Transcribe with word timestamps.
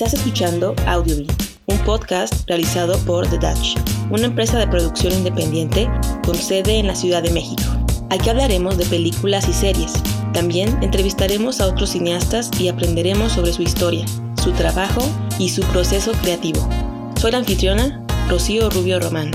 Estás 0.00 0.14
escuchando 0.14 0.76
Audiobee, 0.86 1.26
un 1.66 1.76
podcast 1.78 2.46
realizado 2.46 2.96
por 2.98 3.26
The 3.26 3.36
Dutch, 3.36 3.76
una 4.10 4.26
empresa 4.26 4.56
de 4.56 4.68
producción 4.68 5.12
independiente 5.12 5.90
con 6.24 6.36
sede 6.36 6.78
en 6.78 6.86
la 6.86 6.94
Ciudad 6.94 7.20
de 7.20 7.32
México. 7.32 7.64
Aquí 8.08 8.30
hablaremos 8.30 8.78
de 8.78 8.86
películas 8.86 9.48
y 9.48 9.52
series. 9.52 9.92
También 10.32 10.80
entrevistaremos 10.84 11.60
a 11.60 11.66
otros 11.66 11.90
cineastas 11.90 12.48
y 12.60 12.68
aprenderemos 12.68 13.32
sobre 13.32 13.52
su 13.52 13.62
historia, 13.62 14.06
su 14.40 14.52
trabajo 14.52 15.02
y 15.36 15.48
su 15.48 15.62
proceso 15.62 16.12
creativo. 16.22 16.68
Soy 17.16 17.32
la 17.32 17.38
anfitriona, 17.38 18.00
Rocío 18.28 18.70
Rubio 18.70 19.00
Román. 19.00 19.32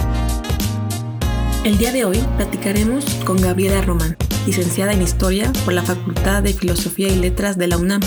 El 1.66 1.78
día 1.78 1.92
de 1.92 2.06
hoy 2.06 2.24
platicaremos 2.38 3.04
con 3.26 3.36
Gabriela 3.36 3.82
Román, 3.82 4.16
licenciada 4.46 4.94
en 4.94 5.02
Historia 5.02 5.52
por 5.66 5.74
la 5.74 5.84
Facultad 5.84 6.42
de 6.42 6.54
Filosofía 6.54 7.10
y 7.10 7.18
Letras 7.18 7.58
de 7.58 7.68
la 7.68 7.76
UNAM, 7.76 8.00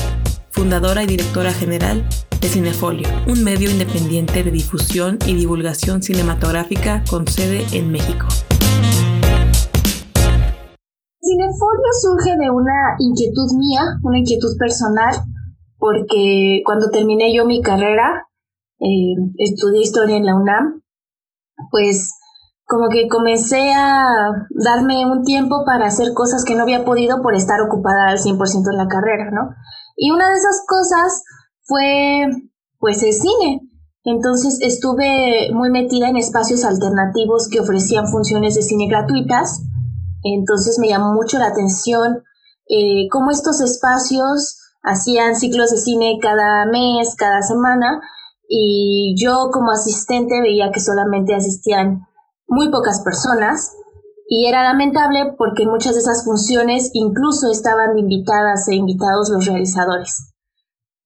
fundadora 0.52 1.02
y 1.02 1.06
directora 1.06 1.52
general 1.52 2.09
de 2.40 2.48
Cinefolio, 2.48 3.08
un 3.26 3.42
medio 3.45 3.70
independiente 3.70 4.42
de 4.42 4.50
difusión 4.50 5.18
y 5.26 5.34
divulgación 5.34 6.02
cinematográfica 6.02 7.02
con 7.09 7.26
sede 7.26 7.66
en 7.72 7.90
México. 7.90 8.26
Cinefolio 11.20 11.90
surge 12.00 12.36
de 12.36 12.50
una 12.50 12.96
inquietud 12.98 13.52
mía, 13.59 13.82
una 14.02 14.18
inquietud 14.18 14.56
personal, 14.59 15.14
porque 15.78 16.62
cuando 16.64 16.90
terminé 16.90 17.34
yo 17.34 17.46
mi 17.46 17.62
carrera, 17.62 18.26
eh, 18.80 19.14
estudié 19.38 19.82
historia 19.82 20.16
en 20.16 20.26
la 20.26 20.37
UNAM, 20.37 20.82
pues 21.70 22.12
como 22.66 22.88
que 22.88 23.09
comencé 23.09 23.73
a 23.74 24.06
darme 24.50 25.06
un 25.06 25.23
tiempo 25.23 25.64
para 25.64 25.87
hacer 25.87 26.12
cosas 26.14 26.45
que 26.45 26.54
no 26.56 26.62
había 26.62 26.84
podido 26.84 27.23
por 27.23 27.34
estar 27.34 27.60
ocupada 27.60 28.09
al 28.09 28.18
100% 28.18 28.70
en 28.70 28.76
la 28.76 28.88
carrera, 28.88 29.30
¿no? 29.30 29.54
Y 29.96 30.10
una 30.10 30.29
de 30.29 30.34
esas 30.34 30.64
cosas 30.66 31.23
fue 31.66 32.26
pues 32.78 33.02
el 33.02 33.12
cine. 33.12 33.60
Entonces 34.04 34.59
estuve 34.62 35.50
muy 35.52 35.70
metida 35.70 36.08
en 36.08 36.16
espacios 36.16 36.64
alternativos 36.64 37.48
que 37.50 37.60
ofrecían 37.60 38.06
funciones 38.06 38.54
de 38.54 38.62
cine 38.62 38.86
gratuitas. 38.88 39.62
Entonces 40.23 40.78
me 40.78 40.88
llamó 40.88 41.12
mucho 41.12 41.38
la 41.38 41.48
atención 41.48 42.23
eh, 42.68 43.08
cómo 43.10 43.30
estos 43.30 43.60
espacios 43.60 44.58
hacían 44.82 45.34
ciclos 45.34 45.70
de 45.70 45.78
cine 45.78 46.18
cada 46.23 46.66
mes, 46.66 47.16
cada 47.16 47.42
semana, 47.42 48.01
y 48.48 49.14
yo 49.18 49.51
como 49.52 49.73
asistente 49.73 50.40
veía 50.40 50.70
que 50.73 50.80
solamente 50.80 51.34
asistían 51.34 52.06
muy 52.46 52.70
pocas 52.70 53.01
personas 53.01 53.73
y 54.28 54.46
era 54.46 54.62
lamentable 54.62 55.34
porque 55.36 55.66
muchas 55.66 55.95
de 55.95 56.01
esas 56.01 56.24
funciones 56.24 56.90
incluso 56.92 57.51
estaban 57.51 57.98
invitadas 57.98 58.68
e 58.68 58.76
invitados 58.76 59.30
los 59.30 59.46
realizadores. 59.46 60.35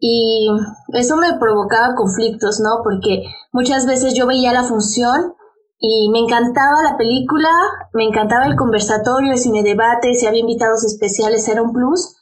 Y 0.00 0.48
eso 0.94 1.16
me 1.16 1.38
provocaba 1.38 1.94
conflictos, 1.94 2.58
¿no? 2.60 2.82
Porque 2.82 3.22
muchas 3.52 3.86
veces 3.86 4.14
yo 4.14 4.26
veía 4.26 4.52
la 4.52 4.64
función 4.64 5.34
y 5.78 6.10
me 6.10 6.20
encantaba 6.20 6.82
la 6.82 6.96
película, 6.96 7.50
me 7.92 8.04
encantaba 8.04 8.46
el 8.46 8.56
conversatorio, 8.56 9.32
el 9.32 9.38
cine 9.38 9.62
debate, 9.62 10.14
si 10.14 10.26
había 10.26 10.40
invitados 10.40 10.84
especiales 10.84 11.46
era 11.48 11.62
un 11.62 11.72
plus. 11.72 12.16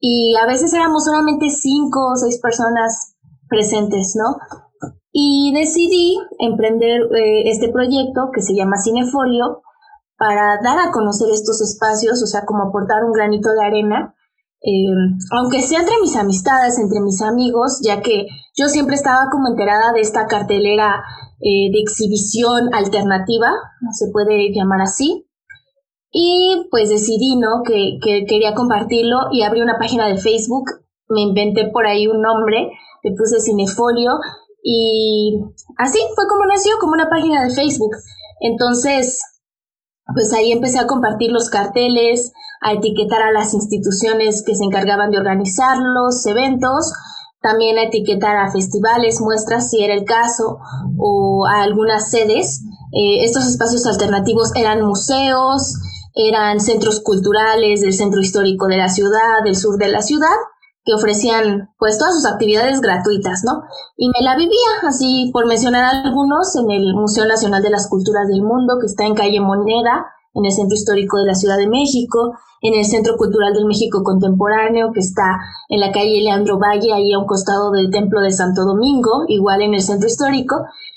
Y 0.00 0.34
a 0.42 0.46
veces 0.46 0.72
éramos 0.74 1.04
solamente 1.04 1.50
cinco 1.50 2.12
o 2.12 2.16
seis 2.16 2.40
personas 2.40 3.14
presentes, 3.48 4.16
¿no? 4.16 4.36
Y 5.12 5.52
decidí 5.54 6.18
emprender 6.38 7.02
eh, 7.14 7.50
este 7.50 7.68
proyecto 7.68 8.30
que 8.32 8.42
se 8.42 8.54
llama 8.54 8.76
Cinefolio, 8.76 9.62
para 10.20 10.60
dar 10.62 10.78
a 10.78 10.90
conocer 10.92 11.30
estos 11.32 11.62
espacios, 11.62 12.22
o 12.22 12.26
sea, 12.26 12.44
como 12.44 12.64
aportar 12.64 13.04
un 13.04 13.12
granito 13.12 13.48
de 13.52 13.64
arena, 13.64 14.14
eh, 14.62 14.86
aunque 15.32 15.62
sea 15.62 15.80
entre 15.80 16.00
mis 16.00 16.16
amistades, 16.16 16.78
entre 16.78 17.00
mis 17.00 17.22
amigos, 17.22 17.80
ya 17.82 18.02
que 18.02 18.26
yo 18.54 18.68
siempre 18.68 18.96
estaba 18.96 19.28
como 19.30 19.48
enterada 19.48 19.92
de 19.92 20.00
esta 20.00 20.26
cartelera 20.26 21.02
eh, 21.40 21.70
de 21.72 21.80
exhibición 21.80 22.74
alternativa, 22.74 23.50
se 23.92 24.10
puede 24.12 24.52
llamar 24.52 24.82
así, 24.82 25.26
y 26.12 26.66
pues 26.70 26.88
decidí, 26.90 27.36
¿no? 27.36 27.62
Que 27.64 27.98
quería 28.26 28.54
compartirlo 28.54 29.16
y 29.32 29.42
abrí 29.42 29.62
una 29.62 29.78
página 29.78 30.08
de 30.08 30.18
Facebook, 30.18 30.64
me 31.08 31.22
inventé 31.22 31.68
por 31.68 31.86
ahí 31.86 32.06
un 32.06 32.20
nombre, 32.20 32.70
le 33.02 33.12
puse 33.16 33.40
Cinefolio 33.40 34.12
y 34.62 35.40
así 35.78 35.98
fue 36.14 36.26
como 36.28 36.44
nació, 36.46 36.72
como 36.80 36.92
una 36.92 37.08
página 37.08 37.42
de 37.44 37.50
Facebook. 37.54 37.96
Entonces, 38.40 39.20
pues 40.14 40.32
ahí 40.32 40.52
empecé 40.52 40.78
a 40.78 40.86
compartir 40.86 41.30
los 41.30 41.48
carteles, 41.50 42.32
a 42.60 42.72
etiquetar 42.74 43.22
a 43.22 43.32
las 43.32 43.54
instituciones 43.54 44.42
que 44.44 44.54
se 44.54 44.64
encargaban 44.64 45.10
de 45.10 45.18
organizar 45.18 45.78
los 45.78 46.24
eventos, 46.26 46.92
también 47.40 47.78
a 47.78 47.84
etiquetar 47.84 48.36
a 48.36 48.50
festivales, 48.50 49.20
muestras 49.20 49.70
si 49.70 49.82
era 49.82 49.94
el 49.94 50.04
caso, 50.04 50.58
o 50.98 51.46
a 51.46 51.62
algunas 51.62 52.10
sedes. 52.10 52.62
Eh, 52.92 53.24
estos 53.24 53.46
espacios 53.46 53.86
alternativos 53.86 54.54
eran 54.56 54.82
museos, 54.82 55.74
eran 56.14 56.60
centros 56.60 57.00
culturales 57.00 57.80
del 57.80 57.94
centro 57.94 58.20
histórico 58.20 58.66
de 58.66 58.76
la 58.76 58.88
ciudad, 58.88 59.42
del 59.42 59.56
sur 59.56 59.78
de 59.78 59.88
la 59.88 60.02
ciudad, 60.02 60.36
que 60.84 60.92
ofrecían 60.92 61.70
pues 61.78 61.98
todas 61.98 62.14
sus 62.14 62.26
actividades 62.26 62.80
gratuitas, 62.80 63.42
¿no? 63.44 63.62
Y 63.96 64.08
me 64.08 64.22
la 64.22 64.36
vivía, 64.36 64.86
así 64.86 65.30
por 65.32 65.46
mencionar 65.46 66.04
algunos, 66.04 66.56
en 66.56 66.70
el 66.70 66.94
Museo 66.94 67.26
Nacional 67.26 67.62
de 67.62 67.70
las 67.70 67.88
Culturas 67.88 68.28
del 68.28 68.42
Mundo, 68.42 68.74
que 68.80 68.86
está 68.86 69.04
en 69.04 69.14
calle 69.14 69.40
Moneda, 69.40 70.06
en 70.34 70.44
el 70.44 70.52
Centro 70.52 70.74
Histórico 70.74 71.18
de 71.18 71.26
la 71.26 71.34
Ciudad 71.34 71.56
de 71.56 71.68
México, 71.68 72.34
en 72.62 72.74
el 72.74 72.84
Centro 72.84 73.16
Cultural 73.16 73.54
del 73.54 73.66
México 73.66 74.02
Contemporáneo, 74.02 74.92
que 74.92 75.00
está 75.00 75.40
en 75.68 75.80
la 75.80 75.92
calle 75.92 76.20
Leandro 76.22 76.58
Valle, 76.58 76.92
ahí 76.92 77.12
a 77.12 77.18
un 77.18 77.26
costado 77.26 77.70
del 77.70 77.90
Templo 77.90 78.20
de 78.20 78.32
Santo 78.32 78.64
Domingo, 78.64 79.24
igual 79.28 79.62
en 79.62 79.74
el 79.74 79.82
Centro 79.82 80.08
Histórico, 80.08 80.56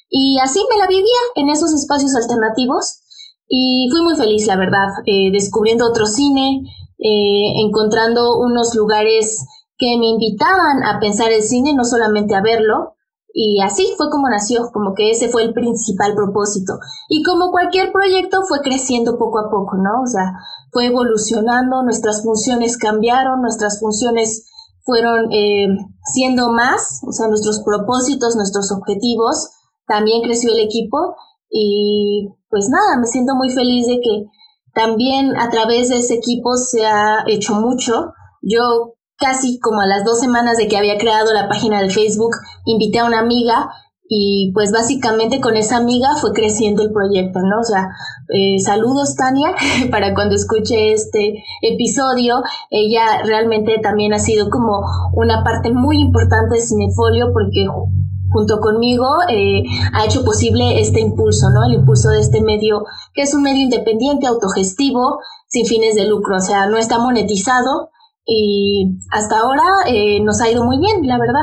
y 0.09 0.38
así 0.40 0.59
me 0.69 0.78
la 0.78 0.88
vivía 0.88 1.22
en 1.35 1.50
esos 1.50 1.74
espacios 1.74 2.16
alternativos, 2.16 3.00
y 3.47 3.88
fui 3.91 4.01
muy 4.01 4.16
feliz, 4.16 4.47
la 4.47 4.57
verdad, 4.57 4.90
eh, 5.06 5.31
descubriendo 5.31 5.88
otro 5.88 6.06
cine, 6.06 6.63
eh, 7.00 7.66
encontrando 7.66 8.40
unos 8.40 8.75
lugares 8.75 9.45
que 9.78 9.97
me 9.97 10.07
invitaban 10.07 10.84
a 10.84 11.00
pensar 11.00 11.31
el 11.31 11.44
cine, 11.44 11.74
no 11.74 11.84
solamente 11.84 12.35
a 12.35 12.41
verlo, 12.41 12.95
y 13.33 13.61
así 13.63 13.94
fue 13.97 14.11
como 14.11 14.29
nació, 14.29 14.69
como 14.71 14.94
que 14.94 15.09
ese 15.09 15.27
fue 15.27 15.41
el 15.44 15.53
principal 15.53 16.13
propósito. 16.13 16.73
Y 17.09 17.23
como 17.23 17.49
cualquier 17.49 17.91
proyecto 17.91 18.44
fue 18.47 18.61
creciendo 18.61 19.17
poco 19.17 19.39
a 19.39 19.49
poco, 19.49 19.75
¿no? 19.77 20.03
O 20.03 20.05
sea, 20.05 20.33
fue 20.71 20.85
evolucionando, 20.85 21.81
nuestras 21.81 22.23
funciones 22.23 22.77
cambiaron, 22.77 23.41
nuestras 23.41 23.79
funciones 23.79 24.45
fueron 24.85 25.31
eh, 25.31 25.67
siendo 26.13 26.51
más, 26.51 27.01
o 27.07 27.11
sea, 27.11 27.27
nuestros 27.27 27.63
propósitos, 27.66 28.35
nuestros 28.35 28.71
objetivos, 28.71 29.50
también 29.88 30.21
creció 30.21 30.51
el 30.51 30.59
equipo 30.59 31.15
y 31.50 32.29
pues 32.50 32.69
nada, 32.69 33.00
me 33.00 33.07
siento 33.07 33.35
muy 33.35 33.50
feliz 33.50 33.88
de 33.88 34.00
que 34.00 34.25
también 34.75 35.35
a 35.38 35.50
través 35.50 35.89
de 35.89 36.00
ese 36.00 36.15
equipo 36.15 36.55
se 36.55 36.85
ha 36.85 37.23
hecho 37.27 37.55
mucho. 37.55 38.13
Yo 38.41 38.94
casi 39.23 39.57
como 39.59 39.79
a 39.79 39.88
las 39.88 40.03
dos 40.03 40.19
semanas 40.19 40.57
de 40.57 40.67
que 40.67 40.78
había 40.78 40.97
creado 40.97 41.34
la 41.34 41.47
página 41.47 41.81
de 41.81 41.89
Facebook, 41.89 42.35
invité 42.66 43.00
a 43.00 43.06
una 43.06 43.19
amiga 43.19 43.69
y 44.09 44.51
pues 44.53 44.73
básicamente 44.73 45.39
con 45.39 45.56
esa 45.56 45.78
amiga 45.78 46.09
fue 46.19 46.34
creciendo 46.34 46.84
el 46.84 46.91
proyecto, 46.91 47.39
¿no? 47.39 47.62
O 47.62 47.63
sea, 47.63 47.88
eh, 48.33 48.59
saludos 48.59 49.16
Tania 49.16 49.56
para 49.91 50.13
cuando 50.13 50.35
escuche 50.35 50.91
este 50.91 51.41
episodio. 51.62 52.44
Ella 52.69 53.23
realmente 53.23 53.79
también 53.81 54.13
ha 54.13 54.19
sido 54.19 54.50
como 54.50 54.81
una 55.13 55.41
parte 55.41 55.72
muy 55.72 56.01
importante 56.01 56.56
de 56.56 56.62
Cinefolio 56.62 57.31
porque 57.31 57.66
junto 58.29 58.59
conmigo 58.59 59.07
eh, 59.29 59.63
ha 59.94 60.03
hecho 60.03 60.25
posible 60.25 60.81
este 60.81 61.00
impulso, 61.00 61.50
¿no? 61.50 61.63
El 61.63 61.75
impulso 61.75 62.09
de 62.09 62.19
este 62.19 62.41
medio, 62.41 62.83
que 63.13 63.22
es 63.22 63.33
un 63.33 63.44
medio 63.44 63.62
independiente, 63.62 64.28
autogestivo, 64.28 65.19
sin 65.47 65.66
fines 65.66 65.95
de 65.95 66.07
lucro, 66.07 66.35
o 66.38 66.41
sea, 66.41 66.66
no 66.66 66.78
está 66.78 67.00
monetizado, 67.00 67.92
y 68.25 68.98
hasta 69.12 69.40
ahora 69.40 69.64
eh, 69.88 70.20
nos 70.22 70.42
ha 70.42 70.50
ido 70.50 70.64
muy 70.64 70.78
bien, 70.80 71.06
la 71.08 71.18
verdad. 71.18 71.42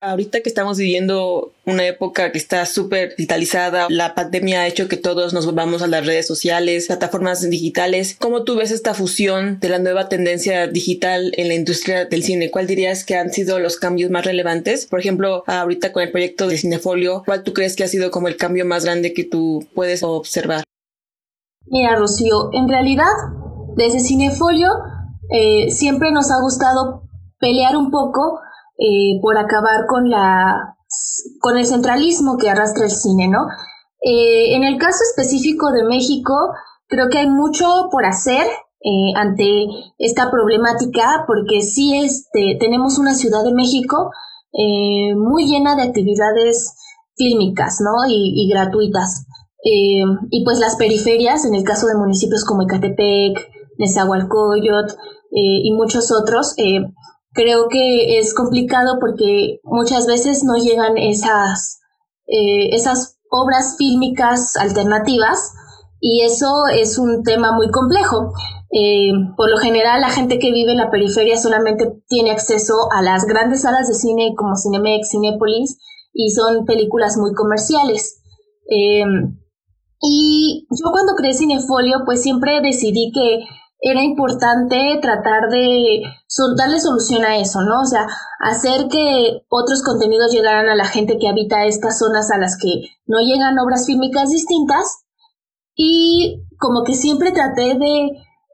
Ahorita 0.00 0.42
que 0.42 0.50
estamos 0.50 0.76
viviendo 0.76 1.52
una 1.64 1.86
época 1.86 2.30
que 2.30 2.36
está 2.36 2.66
súper 2.66 3.16
digitalizada, 3.16 3.86
la 3.88 4.14
pandemia 4.14 4.60
ha 4.60 4.66
hecho 4.66 4.86
que 4.86 4.98
todos 4.98 5.32
nos 5.32 5.46
volvamos 5.46 5.80
a 5.80 5.86
las 5.86 6.04
redes 6.04 6.26
sociales, 6.26 6.88
plataformas 6.88 7.48
digitales. 7.48 8.14
¿Cómo 8.20 8.44
tú 8.44 8.54
ves 8.54 8.70
esta 8.70 8.92
fusión 8.92 9.60
de 9.60 9.70
la 9.70 9.78
nueva 9.78 10.10
tendencia 10.10 10.66
digital 10.66 11.32
en 11.38 11.48
la 11.48 11.54
industria 11.54 12.04
del 12.04 12.22
cine? 12.22 12.50
¿Cuál 12.50 12.66
dirías 12.66 13.02
que 13.02 13.16
han 13.16 13.32
sido 13.32 13.58
los 13.60 13.78
cambios 13.78 14.10
más 14.10 14.26
relevantes? 14.26 14.84
Por 14.84 15.00
ejemplo, 15.00 15.42
ahorita 15.46 15.90
con 15.94 16.02
el 16.02 16.12
proyecto 16.12 16.48
de 16.48 16.58
Cinefolio, 16.58 17.22
¿cuál 17.24 17.42
tú 17.42 17.54
crees 17.54 17.74
que 17.74 17.84
ha 17.84 17.88
sido 17.88 18.10
como 18.10 18.28
el 18.28 18.36
cambio 18.36 18.66
más 18.66 18.84
grande 18.84 19.14
que 19.14 19.24
tú 19.24 19.66
puedes 19.74 20.02
observar? 20.02 20.64
Mira, 21.64 21.96
Rocío, 21.96 22.50
en 22.52 22.68
realidad, 22.68 23.06
desde 23.74 24.00
Cinefolio 24.00 24.68
eh, 25.30 25.70
siempre 25.70 26.12
nos 26.12 26.30
ha 26.30 26.40
gustado 26.40 27.02
pelear 27.38 27.76
un 27.76 27.90
poco 27.90 28.40
eh, 28.78 29.20
por 29.22 29.38
acabar 29.38 29.86
con 29.88 30.10
la 30.10 30.76
con 31.40 31.56
el 31.56 31.66
centralismo 31.66 32.36
que 32.38 32.50
arrastra 32.50 32.84
el 32.84 32.90
cine, 32.90 33.28
¿no? 33.28 33.46
Eh, 34.00 34.54
en 34.54 34.62
el 34.62 34.78
caso 34.78 34.98
específico 35.10 35.72
de 35.72 35.84
México, 35.84 36.34
creo 36.86 37.08
que 37.08 37.18
hay 37.18 37.28
mucho 37.28 37.88
por 37.90 38.04
hacer 38.04 38.46
ante 39.16 39.64
esta 39.96 40.30
problemática, 40.30 41.24
porque 41.26 41.62
sí 41.62 41.96
este, 42.04 42.58
tenemos 42.60 42.98
una 42.98 43.14
Ciudad 43.14 43.42
de 43.42 43.54
México 43.54 44.10
muy 45.16 45.46
llena 45.46 45.74
de 45.74 45.84
actividades 45.84 46.74
fílmicas, 47.16 47.80
¿no? 47.80 48.06
Y, 48.06 48.46
gratuitas. 48.50 49.24
Y 49.62 50.44
pues 50.44 50.58
las 50.58 50.76
periferias, 50.76 51.46
en 51.46 51.54
el 51.54 51.64
caso 51.64 51.86
de 51.86 51.96
municipios 51.96 52.44
como 52.44 52.64
Ecatepec, 52.64 53.53
Nezahualcóyotl 53.78 54.94
y 55.36 55.72
muchos 55.72 56.12
otros, 56.12 56.54
creo 57.32 57.66
que 57.68 58.18
es 58.18 58.34
complicado 58.34 58.98
porque 59.00 59.58
muchas 59.64 60.06
veces 60.06 60.44
no 60.44 60.56
llegan 60.56 60.96
esas, 60.96 61.80
esas 62.26 63.18
obras 63.30 63.74
fílmicas 63.76 64.56
alternativas 64.56 65.52
y 66.00 66.22
eso 66.22 66.66
es 66.72 66.98
un 66.98 67.22
tema 67.22 67.52
muy 67.52 67.70
complejo. 67.70 68.32
Eh, 68.70 69.12
por 69.36 69.50
lo 69.50 69.56
general, 69.56 70.00
la 70.00 70.10
gente 70.10 70.38
que 70.38 70.52
vive 70.52 70.72
en 70.72 70.78
la 70.78 70.90
periferia 70.90 71.38
solamente 71.38 72.02
tiene 72.08 72.30
acceso 72.30 72.74
a 72.92 73.02
las 73.02 73.24
grandes 73.24 73.62
salas 73.62 73.88
de 73.88 73.94
cine 73.94 74.34
como 74.36 74.54
Cinemex, 74.54 75.10
Cinépolis, 75.10 75.78
y 76.12 76.30
son 76.30 76.66
películas 76.66 77.16
muy 77.16 77.32
comerciales. 77.32 78.20
Eh, 78.68 79.04
y 80.02 80.66
yo 80.70 80.90
cuando 80.90 81.14
creé 81.14 81.32
Cinefolio, 81.32 82.00
pues 82.04 82.22
siempre 82.22 82.60
decidí 82.60 83.10
que 83.14 83.46
era 83.86 84.02
importante 84.02 84.98
tratar 85.02 85.50
de 85.50 86.02
darle 86.56 86.80
solución 86.80 87.22
a 87.22 87.36
eso, 87.36 87.60
¿no? 87.60 87.82
O 87.82 87.84
sea, 87.84 88.06
hacer 88.40 88.88
que 88.88 89.44
otros 89.50 89.82
contenidos 89.82 90.32
llegaran 90.32 90.70
a 90.70 90.74
la 90.74 90.86
gente 90.86 91.18
que 91.18 91.28
habita 91.28 91.66
estas 91.66 91.98
zonas 91.98 92.30
a 92.30 92.38
las 92.38 92.56
que 92.56 92.68
no 93.06 93.18
llegan 93.20 93.58
obras 93.58 93.84
fílmicas 93.84 94.30
distintas. 94.30 95.04
Y 95.76 96.46
como 96.58 96.82
que 96.82 96.94
siempre 96.94 97.32
traté 97.32 97.74
de 97.74 98.06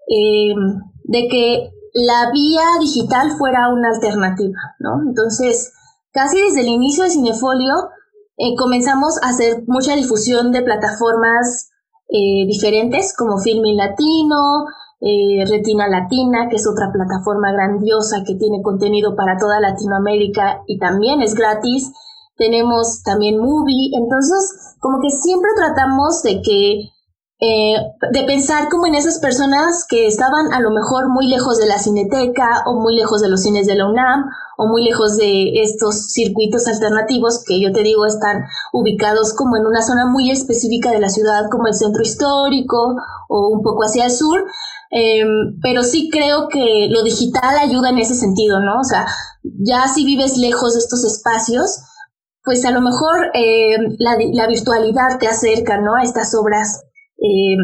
eh, 0.09 0.55
de 1.05 1.29
que 1.29 1.71
la 1.95 2.33
vía 2.33 2.65
digital 2.81 3.31
fuera 3.39 3.69
una 3.69 3.91
alternativa, 3.91 4.59
¿no? 4.81 5.01
Entonces, 5.07 5.73
casi 6.13 6.41
desde 6.41 6.63
el 6.63 6.69
inicio 6.69 7.05
de 7.05 7.11
Cinefolio 7.11 7.75
eh, 8.37 8.57
comenzamos 8.57 9.23
a 9.23 9.29
hacer 9.29 9.63
mucha 9.69 9.95
difusión 9.95 10.51
de 10.51 10.63
plataformas 10.63 11.71
eh, 12.09 12.47
diferentes 12.49 13.15
como 13.17 13.39
Filming 13.39 13.77
Latino, 13.77 14.67
Retina 15.01 15.89
Latina, 15.89 16.49
que 16.51 16.57
es 16.57 16.67
otra 16.67 16.93
plataforma 16.93 17.53
grandiosa 17.53 18.23
que 18.27 18.35
tiene 18.35 18.63
contenido 18.63 19.17
para 19.17 19.39
toda 19.39 19.61
Latinoamérica 19.61 20.63
y 20.67 20.79
también 20.79 21.23
es 21.23 21.35
gratis. 21.35 21.93
Tenemos 22.37 23.03
también 23.03 23.39
Movie, 23.39 23.93
entonces 23.95 24.77
como 24.81 25.01
que 25.01 25.11
siempre 25.11 25.51
tratamos 25.57 26.23
de 26.23 26.43
que 26.43 26.91
eh, 27.43 27.77
de 28.13 28.25
pensar 28.25 28.69
como 28.69 28.87
en 28.87 28.95
esas 28.95 29.19
personas 29.19 29.87
que 29.89 30.07
estaban 30.07 30.53
a 30.53 30.61
lo 30.61 30.71
mejor 30.71 31.09
muy 31.09 31.27
lejos 31.27 31.57
de 31.57 31.67
la 31.67 31.79
cineteca 31.79 32.65
o 32.67 32.79
muy 32.79 32.95
lejos 32.95 33.23
de 33.23 33.31
los 33.31 33.41
cines 33.43 33.67
de 33.67 33.77
la 33.77 33.89
UNAM 33.89 34.27
o 34.59 34.67
muy 34.67 34.85
lejos 34.85 35.17
de 35.17 35.63
estos 35.63 36.13
circuitos 36.13 36.67
alternativos 36.67 37.43
que 37.47 37.59
yo 37.59 37.73
te 37.73 37.83
digo 37.83 38.05
están 38.05 38.45
ubicados 38.75 39.33
como 39.33 39.57
en 39.57 39.65
una 39.65 39.81
zona 39.81 40.05
muy 40.05 40.31
específica 40.31 40.91
de 40.91 41.01
la 41.01 41.09
ciudad 41.09 41.49
como 41.51 41.67
el 41.67 41.73
centro 41.73 42.03
histórico 42.03 42.97
o 43.31 43.49
un 43.49 43.63
poco 43.63 43.85
hacia 43.85 44.05
el 44.05 44.11
sur. 44.11 44.45
Em, 44.91 45.61
pero 45.63 45.85
sí 45.85 46.11
creo 46.11 46.49
que 46.49 46.89
lo 46.91 47.05
digital 47.05 47.57
ayuda 47.59 47.91
en 47.91 47.99
ese 47.99 48.15
sentido, 48.15 48.59
¿no? 48.61 48.81
O 48.81 48.85
sea, 48.85 49.07
ya 49.43 49.87
si 49.87 50.05
vives 50.05 50.37
lejos 50.37 50.75
de 50.75 50.81
estos 50.81 51.05
espacios, 51.05 51.81
pues 52.43 52.65
a 52.65 52.73
lo 52.73 52.81
mejor 52.81 53.31
eh, 53.35 53.77
la, 53.99 54.47
virtualidad 54.49 55.19
te 55.21 55.29
acerca, 55.29 55.81
¿no? 55.81 55.95
A 55.95 56.03
estas 56.03 56.35
obras 56.35 56.83
eh, 57.19 57.57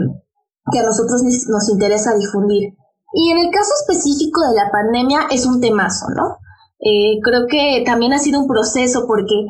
que 0.71 0.79
a 0.79 0.85
nosotros 0.85 1.23
nos 1.49 1.69
interesa 1.69 2.15
difundir. 2.15 2.75
Y 3.13 3.33
en 3.33 3.39
el 3.39 3.51
caso 3.51 3.73
específico 3.81 4.43
de 4.49 4.55
la 4.55 4.71
pandemia 4.71 5.21
es 5.31 5.47
un 5.47 5.61
temazo, 5.61 6.07
¿no? 6.15 6.39
Eh, 6.79 7.19
creo 7.23 7.47
que 7.49 7.83
también 7.85 8.13
ha 8.13 8.19
sido 8.19 8.41
un 8.41 8.47
proceso 8.47 9.07
porque 9.07 9.47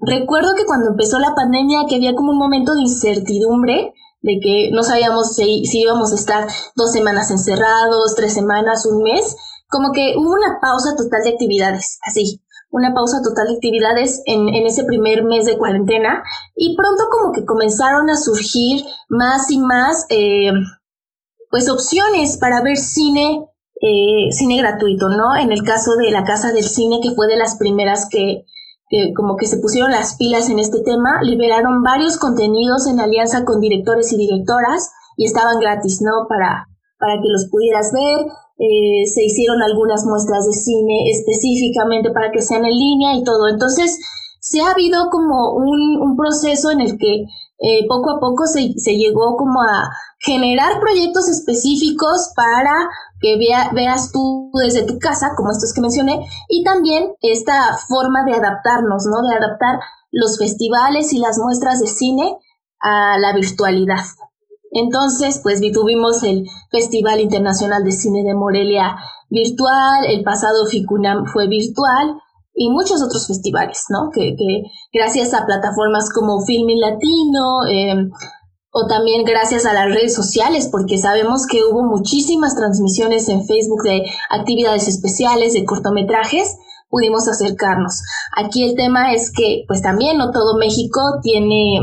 recuerdo 0.00 0.54
que 0.56 0.64
cuando 0.64 0.88
empezó 0.88 1.18
la 1.18 1.34
pandemia 1.34 1.80
que 1.86 1.96
había 1.96 2.14
como 2.14 2.32
un 2.32 2.38
momento 2.38 2.74
de 2.74 2.80
incertidumbre 2.80 3.92
de 4.20 4.38
que 4.42 4.70
no 4.72 4.82
sabíamos 4.82 5.34
si, 5.34 5.62
íbamos 5.72 6.12
a 6.12 6.16
estar 6.16 6.48
dos 6.74 6.92
semanas 6.92 7.30
encerrados, 7.30 8.14
tres 8.16 8.34
semanas, 8.34 8.86
un 8.86 9.02
mes, 9.02 9.36
como 9.68 9.92
que 9.92 10.14
hubo 10.16 10.32
una 10.32 10.58
pausa 10.60 10.96
total 10.96 11.22
de 11.22 11.30
actividades, 11.30 11.98
así 12.06 12.42
una 12.70 12.92
pausa 12.92 13.22
total 13.22 13.48
de 13.48 13.54
actividades 13.54 14.22
en, 14.26 14.48
en, 14.48 14.66
ese 14.66 14.84
primer 14.84 15.24
mes 15.24 15.46
de 15.46 15.56
cuarentena 15.56 16.22
y 16.54 16.76
pronto 16.76 17.04
como 17.10 17.32
que 17.32 17.46
comenzaron 17.46 18.10
a 18.10 18.16
surgir 18.16 18.84
más 19.08 19.50
y 19.50 19.58
más 19.58 20.04
eh, 20.10 20.52
pues 21.50 21.70
opciones 21.70 22.36
para 22.36 22.62
ver 22.62 22.76
cine 22.76 23.46
eh, 23.80 24.30
cine 24.32 24.58
gratuito 24.58 25.08
no 25.08 25.34
en 25.34 25.50
el 25.50 25.62
caso 25.62 25.96
de 25.96 26.10
la 26.10 26.24
casa 26.24 26.52
del 26.52 26.64
cine 26.64 26.98
que 27.02 27.12
fue 27.12 27.26
de 27.26 27.36
las 27.36 27.56
primeras 27.56 28.06
que, 28.10 28.44
que 28.88 29.12
como 29.14 29.36
que 29.36 29.46
se 29.46 29.58
pusieron 29.58 29.90
las 29.90 30.16
pilas 30.16 30.48
en 30.48 30.58
este 30.58 30.80
tema 30.80 31.20
liberaron 31.22 31.82
varios 31.82 32.16
contenidos 32.18 32.86
en 32.86 33.00
alianza 33.00 33.44
con 33.44 33.60
directores 33.60 34.12
y 34.12 34.16
directoras 34.16 34.90
y 35.16 35.26
estaban 35.26 35.60
gratis 35.60 36.00
no 36.02 36.26
para 36.28 36.68
para 36.98 37.14
que 37.22 37.28
los 37.28 37.48
pudieras 37.50 37.92
ver 37.92 38.26
eh, 38.58 39.06
se 39.06 39.24
hicieron 39.24 39.62
algunas 39.62 40.04
muestras 40.04 40.44
de 40.46 40.52
cine 40.52 41.10
específicamente 41.10 42.10
para 42.10 42.32
que 42.32 42.42
sean 42.42 42.64
en 42.64 42.74
línea 42.76 43.14
y 43.14 43.22
todo. 43.22 43.46
Entonces, 43.46 44.00
se 44.40 44.60
ha 44.60 44.72
habido 44.72 45.10
como 45.10 45.54
un, 45.54 46.00
un 46.02 46.16
proceso 46.16 46.72
en 46.72 46.80
el 46.80 46.98
que 46.98 47.22
eh, 47.60 47.86
poco 47.88 48.10
a 48.10 48.20
poco 48.20 48.46
se, 48.46 48.72
se, 48.76 48.96
llegó 48.96 49.36
como 49.36 49.62
a 49.62 49.90
generar 50.20 50.80
proyectos 50.80 51.28
específicos 51.28 52.32
para 52.34 52.88
que 53.20 53.36
vea, 53.36 53.70
veas 53.74 54.12
tú 54.12 54.50
desde 54.54 54.84
tu 54.84 54.98
casa, 54.98 55.32
como 55.36 55.50
estos 55.50 55.72
que 55.72 55.80
mencioné, 55.80 56.26
y 56.48 56.64
también 56.64 57.12
esta 57.20 57.76
forma 57.88 58.24
de 58.24 58.34
adaptarnos, 58.34 59.06
¿no? 59.06 59.28
De 59.28 59.34
adaptar 59.34 59.80
los 60.10 60.38
festivales 60.38 61.12
y 61.12 61.18
las 61.18 61.38
muestras 61.38 61.80
de 61.80 61.86
cine 61.86 62.38
a 62.80 63.18
la 63.18 63.32
virtualidad. 63.34 64.04
Entonces, 64.70 65.40
pues 65.42 65.60
tuvimos 65.72 66.22
el 66.22 66.46
Festival 66.70 67.20
Internacional 67.20 67.84
de 67.84 67.92
Cine 67.92 68.22
de 68.22 68.34
Morelia 68.34 68.96
virtual, 69.30 70.04
el 70.06 70.22
pasado 70.22 70.66
FICUNAM 70.66 71.26
fue 71.26 71.48
virtual 71.48 72.20
y 72.54 72.70
muchos 72.70 73.02
otros 73.02 73.26
festivales, 73.26 73.86
¿no? 73.88 74.10
Que, 74.10 74.34
gracias 74.92 75.32
a 75.32 75.46
plataformas 75.46 76.10
como 76.12 76.40
Filming 76.40 76.80
Latino 76.80 77.66
em, 77.68 78.10
o 78.70 78.86
también 78.86 79.24
gracias 79.24 79.66
a 79.66 79.72
las 79.72 79.86
redes 79.86 80.14
sociales, 80.14 80.68
porque 80.70 80.98
sabemos 80.98 81.46
que 81.46 81.64
hubo 81.64 81.82
muchísimas 81.84 82.54
transmisiones 82.54 83.28
en 83.28 83.44
Facebook 83.46 83.82
de 83.82 84.02
actividades 84.30 84.88
especiales, 84.88 85.54
de 85.54 85.64
cortometrajes, 85.64 86.56
pudimos 86.90 87.28
acercarnos. 87.28 88.02
Aquí 88.36 88.64
el 88.64 88.74
tema 88.76 89.12
es 89.12 89.32
que, 89.34 89.64
pues 89.66 89.82
también 89.82 90.18
no 90.18 90.30
todo 90.30 90.58
México 90.58 91.00
tiene 91.22 91.80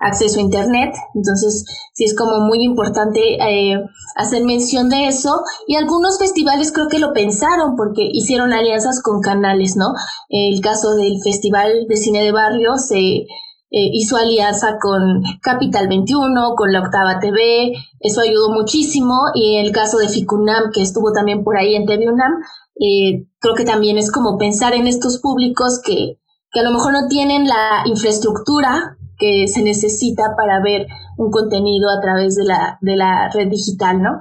acceso 0.00 0.38
a 0.38 0.42
Internet. 0.42 0.94
Entonces, 1.14 1.64
sí 1.92 2.04
es 2.04 2.16
como 2.16 2.40
muy 2.40 2.64
importante 2.64 3.20
eh, 3.34 3.78
hacer 4.16 4.44
mención 4.44 4.88
de 4.88 5.08
eso. 5.08 5.42
Y 5.66 5.76
algunos 5.76 6.18
festivales 6.18 6.72
creo 6.72 6.88
que 6.88 6.98
lo 6.98 7.12
pensaron 7.12 7.76
porque 7.76 8.08
hicieron 8.10 8.52
alianzas 8.52 9.02
con 9.02 9.20
canales, 9.20 9.76
¿no? 9.76 9.92
El 10.28 10.60
caso 10.60 10.94
del 10.96 11.20
Festival 11.22 11.86
de 11.88 11.96
Cine 11.96 12.22
de 12.22 12.32
Barrio 12.32 12.76
se 12.78 13.26
eh, 13.72 13.90
hizo 13.92 14.16
alianza 14.16 14.78
con 14.80 15.22
Capital 15.40 15.86
21, 15.86 16.54
con 16.56 16.72
la 16.72 16.80
Octava 16.80 17.20
TV, 17.20 17.72
eso 18.00 18.20
ayudó 18.20 18.50
muchísimo. 18.50 19.14
Y 19.34 19.56
el 19.56 19.70
caso 19.72 19.98
de 19.98 20.08
Ficunam, 20.08 20.72
que 20.72 20.82
estuvo 20.82 21.12
también 21.12 21.44
por 21.44 21.56
ahí 21.56 21.76
en 21.76 21.86
TV 21.86 22.10
UNAM, 22.10 22.42
eh, 22.80 23.26
creo 23.38 23.54
que 23.54 23.64
también 23.64 23.96
es 23.96 24.10
como 24.10 24.38
pensar 24.38 24.74
en 24.74 24.86
estos 24.86 25.18
públicos 25.18 25.80
que, 25.84 26.18
que 26.50 26.60
a 26.60 26.64
lo 26.64 26.72
mejor 26.72 26.92
no 26.92 27.06
tienen 27.08 27.46
la 27.46 27.82
infraestructura 27.84 28.96
que 29.18 29.46
se 29.46 29.62
necesita 29.62 30.34
para 30.36 30.60
ver 30.62 30.88
un 31.16 31.30
contenido 31.30 31.90
a 31.90 32.00
través 32.00 32.34
de 32.34 32.44
la, 32.44 32.78
de 32.80 32.96
la 32.96 33.28
red 33.28 33.48
digital, 33.48 34.02
¿no? 34.02 34.18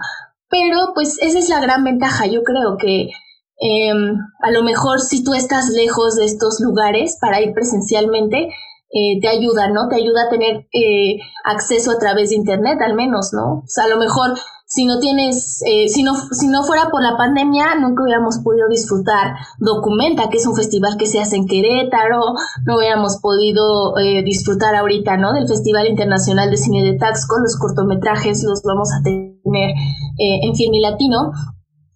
Pero 0.50 0.92
pues 0.94 1.18
esa 1.22 1.40
es 1.40 1.50
la 1.50 1.62
gran 1.62 1.84
ventaja, 1.84 2.28
yo 2.28 2.44
creo 2.44 2.76
que 2.78 3.10
em, 3.58 4.18
a 4.42 4.52
lo 4.52 4.64
mejor 4.64 5.00
si 5.00 5.24
tú 5.24 5.34
estás 5.34 5.70
lejos 5.70 6.16
de 6.18 6.26
estos 6.26 6.60
lugares 6.60 7.18
para 7.22 7.42
ir 7.42 7.54
presencialmente, 7.54 8.50
eh, 8.92 9.20
te 9.22 9.28
ayuda, 9.28 9.70
¿no? 9.70 9.88
Te 9.88 9.96
ayuda 9.96 10.24
a 10.24 10.30
tener 10.30 10.68
eh, 10.74 11.20
acceso 11.44 11.92
a 11.92 12.00
través 12.00 12.30
de 12.30 12.36
Internet 12.36 12.80
al 12.82 12.96
menos, 12.96 13.32
¿no? 13.34 13.60
O 13.60 13.68
sea, 13.68 13.86
a 13.86 13.90
lo 13.90 13.98
mejor 13.98 14.38
si 14.70 14.86
no 14.86 15.00
tienes, 15.00 15.64
eh, 15.66 15.90
si, 15.90 16.04
no, 16.04 16.14
si 16.32 16.48
no 16.48 16.62
fuera 16.62 16.90
por 16.92 17.02
la 17.02 17.18
pandemia, 17.18 17.74
nunca 17.82 18.04
hubiéramos 18.04 18.38
podido 18.44 18.70
disfrutar 18.70 19.34
Documenta, 19.58 20.30
que 20.30 20.38
es 20.38 20.46
un 20.46 20.56
festival 20.56 20.96
que 20.96 21.08
se 21.08 21.20
hace 21.20 21.38
en 21.38 21.48
Querétaro, 21.48 22.36
no 22.68 22.78
hubiéramos 22.78 23.18
podido 23.18 23.98
eh, 23.98 24.22
disfrutar 24.22 24.76
ahorita, 24.76 25.18
¿no? 25.18 25.34
Del 25.34 25.48
Festival 25.48 25.88
Internacional 25.88 26.52
de 26.52 26.58
Cine 26.58 26.84
de 26.84 27.00
Taxco, 27.00 27.40
los 27.40 27.58
cortometrajes 27.58 28.44
los 28.44 28.62
vamos 28.62 28.90
a 28.94 29.02
tener 29.02 29.72
eh, 30.20 30.40
en 30.44 30.54
Film 30.54 30.74
Latino. 30.80 31.32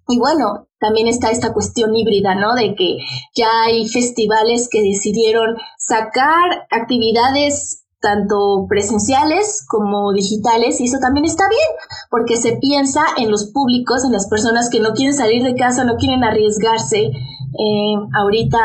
Y 0.07 0.17
bueno, 0.17 0.67
también 0.83 1.07
está 1.07 1.31
esta 1.31 1.53
cuestión 1.53 1.95
híbrida, 1.95 2.35
¿no? 2.35 2.55
De 2.55 2.75
que 2.75 2.97
ya 3.33 3.47
hay 3.65 3.87
festivales 3.87 4.67
que 4.69 4.81
decidieron 4.83 5.55
sacar 5.77 6.67
actividades 6.69 7.85
tanto 8.01 8.65
presenciales 8.67 9.65
como 9.65 10.11
digitales, 10.11 10.81
y 10.81 10.85
eso 10.85 10.97
también 10.99 11.25
está 11.25 11.47
bien, 11.47 11.69
porque 12.11 12.35
se 12.35 12.57
piensa 12.57 13.01
en 13.17 13.31
los 13.31 13.45
públicos, 13.45 14.03
en 14.03 14.11
las 14.11 14.27
personas 14.27 14.69
que 14.69 14.81
no 14.81 14.91
quieren 14.91 15.15
salir 15.15 15.41
de 15.41 15.55
casa, 15.55 15.85
no 15.85 15.95
quieren 15.95 16.21
arriesgarse 16.21 16.99
eh, 17.05 17.95
ahorita 18.19 18.59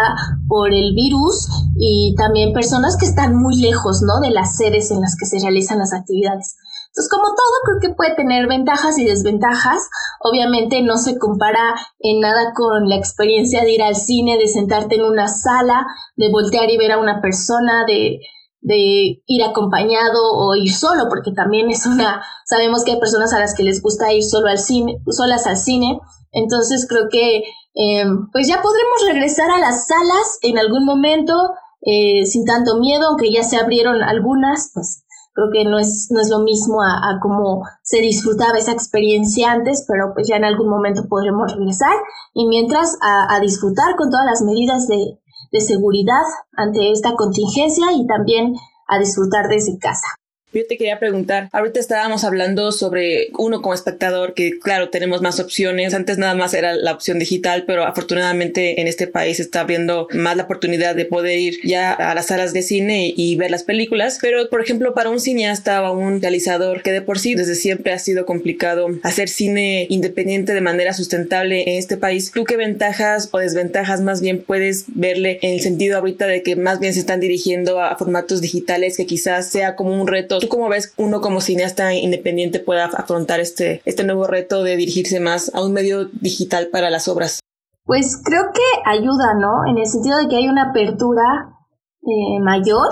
por 0.49 0.75
el 0.75 0.93
virus 0.97 1.47
y 1.77 2.17
también 2.17 2.53
personas 2.53 2.97
que 2.97 3.07
están 3.07 3.37
muy 3.37 3.61
lejos, 3.61 4.03
¿no? 4.03 4.19
De 4.21 4.31
las 4.31 4.57
sedes 4.57 4.91
en 4.91 5.01
las 5.03 5.15
que 5.15 5.27
se 5.27 5.39
realizan 5.39 5.79
las 5.79 5.93
actividades. 5.93 6.57
Entonces, 6.99 7.17
como 7.17 7.29
todo, 7.29 7.55
creo 7.65 7.79
que 7.81 7.95
puede 7.97 8.17
tener 8.17 8.49
ventajas 8.49 8.99
y 8.99 9.05
desventajas. 9.05 9.89
Obviamente 10.19 10.83
no 10.83 10.97
se 10.97 11.17
compara 11.17 11.77
en 12.01 12.19
nada 12.19 12.53
con 12.57 12.89
la 12.89 12.97
experiencia 12.97 13.63
de 13.63 13.71
ir 13.71 13.83
al 13.85 13.95
cine, 13.95 14.37
de 14.37 14.49
sentarte 14.49 14.97
en 14.97 15.05
una 15.05 15.29
sala, 15.29 15.87
de 16.17 16.29
voltear 16.29 16.69
y 16.69 16.77
ver 16.77 16.91
a 16.91 16.99
una 16.99 17.21
persona, 17.23 17.85
de, 17.87 18.19
de 18.63 19.23
ir 19.25 19.45
acompañado 19.45 20.19
o 20.35 20.57
ir 20.57 20.73
solo, 20.73 21.05
porque 21.09 21.31
también 21.31 21.71
es 21.71 21.87
una, 21.87 22.21
sabemos 22.45 22.83
que 22.83 22.93
hay 22.93 22.99
personas 22.99 23.33
a 23.33 23.39
las 23.39 23.55
que 23.55 23.63
les 23.63 23.81
gusta 23.81 24.13
ir 24.13 24.25
solo 24.25 24.49
al 24.49 24.59
cine, 24.59 25.01
solas 25.09 25.47
al 25.47 25.57
cine. 25.57 26.01
Entonces 26.33 26.85
creo 26.89 27.09
que 27.09 27.45
eh, 27.75 28.05
pues 28.33 28.49
ya 28.49 28.61
podremos 28.61 29.07
regresar 29.07 29.53
a 29.53 29.61
las 29.61 29.87
salas 29.87 30.39
en 30.43 30.59
algún 30.59 30.85
momento 30.85 31.33
eh, 31.81 32.27
sin 32.27 32.45
tanto 32.45 32.79
miedo, 32.81 33.07
aunque 33.07 33.33
ya 33.33 33.45
se 33.45 33.57
abrieron 33.57 34.03
algunas, 34.03 34.73
pues 34.75 35.05
creo 35.39 35.51
que 35.53 35.71
no 35.71 35.79
es, 35.79 36.09
no 36.11 36.21
es 36.21 36.29
lo 36.31 36.41
mismo 36.41 36.83
a, 36.83 37.21
cómo 37.23 37.63
se 37.83 38.01
disfrutaba 38.01 38.59
esa 38.59 38.73
experiencia 38.73 39.53
antes, 39.53 39.85
pero 39.87 40.13
pues 40.13 40.27
ya 40.27 40.37
en 40.37 40.45
algún 40.45 40.69
momento 40.69 41.07
podremos 41.09 41.53
regresar 41.55 41.95
y 42.35 42.47
mientras 42.49 42.99
a, 43.01 43.35
a 43.35 43.41
disfrutar 43.41 43.95
con 43.97 44.11
todas 44.11 44.27
las 44.27 44.43
medidas 44.43 44.89
de, 44.89 45.21
de 45.53 45.61
seguridad 45.61 46.25
ante 46.57 46.91
esta 46.91 47.15
contingencia 47.15 47.87
y 47.93 48.07
también 48.07 48.57
a 48.89 48.99
disfrutar 48.99 49.49
desde 49.49 49.79
casa. 49.79 50.09
Yo 50.51 50.67
te 50.67 50.79
quería 50.79 50.99
preguntar, 50.99 51.51
ahorita 51.53 51.79
estábamos 51.79 52.25
hablando 52.25 52.73
sobre 52.73 53.29
uno 53.37 53.61
como 53.61 53.75
espectador, 53.75 54.33
que 54.33 54.59
claro, 54.59 54.89
tenemos 54.89 55.21
más 55.21 55.41
opciones. 55.41 55.93
Antes 55.93 56.17
nada 56.17 56.35
más 56.35 56.55
era 56.55 56.75
la 56.75 56.93
opción 56.93 57.19
digital, 57.19 57.65
pero 57.67 57.85
afortunadamente 57.85 58.81
en 58.81 58.89
este 58.89 59.07
país 59.07 59.41
está 59.41 59.61
abriendo 59.61 60.09
más 60.15 60.39
la 60.39 60.45
oportunidad 60.45 60.95
de 60.95 61.05
poder 61.05 61.39
ir 61.39 61.59
ya 61.65 61.93
a 61.93 62.15
las 62.15 62.27
salas 62.29 62.55
de 62.55 62.63
cine 62.63 63.13
y 63.15 63.37
ver 63.37 63.51
las 63.51 63.63
películas. 63.63 64.19
Pero, 64.23 64.49
por 64.49 64.63
ejemplo, 64.63 64.95
para 64.95 65.11
un 65.11 65.21
cineasta 65.21 65.83
o 65.83 65.99
un 65.99 66.23
realizador 66.23 66.81
que 66.81 66.93
de 66.93 67.03
por 67.03 67.19
sí 67.19 67.35
desde 67.35 67.55
siempre 67.55 67.93
ha 67.93 67.99
sido 67.99 68.25
complicado 68.25 68.89
hacer 69.03 69.29
cine 69.29 69.87
independiente 69.91 70.55
de 70.55 70.63
manera 70.63 70.95
sustentable 70.95 71.65
en 71.71 71.77
este 71.77 71.99
país, 71.99 72.33
¿tú 72.33 72.45
qué 72.45 72.57
ventajas 72.57 73.29
o 73.33 73.39
desventajas 73.39 74.01
más 74.01 74.23
bien 74.23 74.43
puedes 74.43 74.87
verle 74.89 75.41
en 75.43 75.53
el 75.53 75.61
sentido 75.61 75.99
ahorita 75.99 76.27
de 76.27 76.43
que 76.43 76.57
más 76.57 76.81
bien 76.81 76.95
se 76.95 77.01
están 77.01 77.21
dirigiendo 77.21 77.83
a 77.83 77.99
formatos 77.99 78.41
digitales 78.41 78.97
que 78.97 79.05
quizás 79.05 79.51
sea 79.51 79.77
como 79.77 79.93
un 80.01 80.07
reto 80.07 80.38
¿Tú 80.41 80.49
cómo 80.49 80.69
ves 80.69 80.95
uno 80.97 81.21
como 81.21 81.41
cineasta 81.41 81.95
independiente 81.95 82.61
pueda 82.61 82.87
afrontar 82.87 83.41
este, 83.41 83.83
este 83.85 84.05
nuevo 84.05 84.27
reto 84.27 84.63
de 84.63 84.77
dirigirse 84.77 85.21
más 85.21 85.55
a 85.55 85.65
un 85.65 85.73
medio 85.73 86.07
digital 86.21 86.69
para 86.69 86.91
las 86.91 87.09
obras? 87.09 87.41
Pues 87.85 88.21
creo 88.23 88.43
que 88.53 88.61
ayuda, 88.85 89.35
¿no? 89.41 89.71
En 89.71 89.79
el 89.79 89.87
sentido 89.87 90.19
de 90.19 90.29
que 90.29 90.37
hay 90.37 90.49
una 90.49 90.71
apertura 90.71 91.57
eh, 92.03 92.41
mayor 92.43 92.89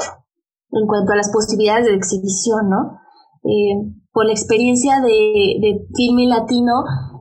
en 0.73 0.87
cuanto 0.87 1.13
a 1.13 1.17
las 1.17 1.31
posibilidades 1.31 1.87
de 1.87 1.95
exhibición, 1.95 2.71
¿no? 2.71 2.99
Eh, 3.45 3.93
por 4.13 4.27
la 4.27 4.33
experiencia 4.33 5.01
de, 5.01 5.59
de 5.61 5.87
filme 5.95 6.27
latino, 6.27 6.73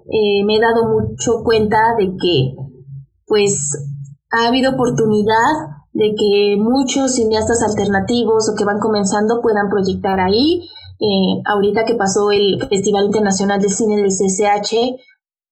eh, 0.09 0.43
me 0.45 0.57
he 0.57 0.61
dado 0.61 0.87
mucho 0.87 1.43
cuenta 1.43 1.77
de 1.97 2.15
que, 2.19 2.55
pues, 3.25 3.71
ha 4.31 4.47
habido 4.47 4.71
oportunidad 4.71 5.84
de 5.95 6.13
que 6.13 6.57
muchos 6.59 7.15
cineastas 7.15 7.63
alternativos 7.63 8.49
o 8.49 8.55
que 8.55 8.65
van 8.65 8.79
comenzando 8.79 9.41
puedan 9.41 9.69
proyectar 9.69 10.19
ahí. 10.19 10.67
Eh, 10.99 11.41
ahorita 11.45 11.85
que 11.85 11.95
pasó 11.95 12.31
el 12.31 12.59
Festival 12.67 13.05
Internacional 13.05 13.61
de 13.61 13.69
Cine 13.69 13.95
del 13.95 14.11
CCH, 14.11 14.99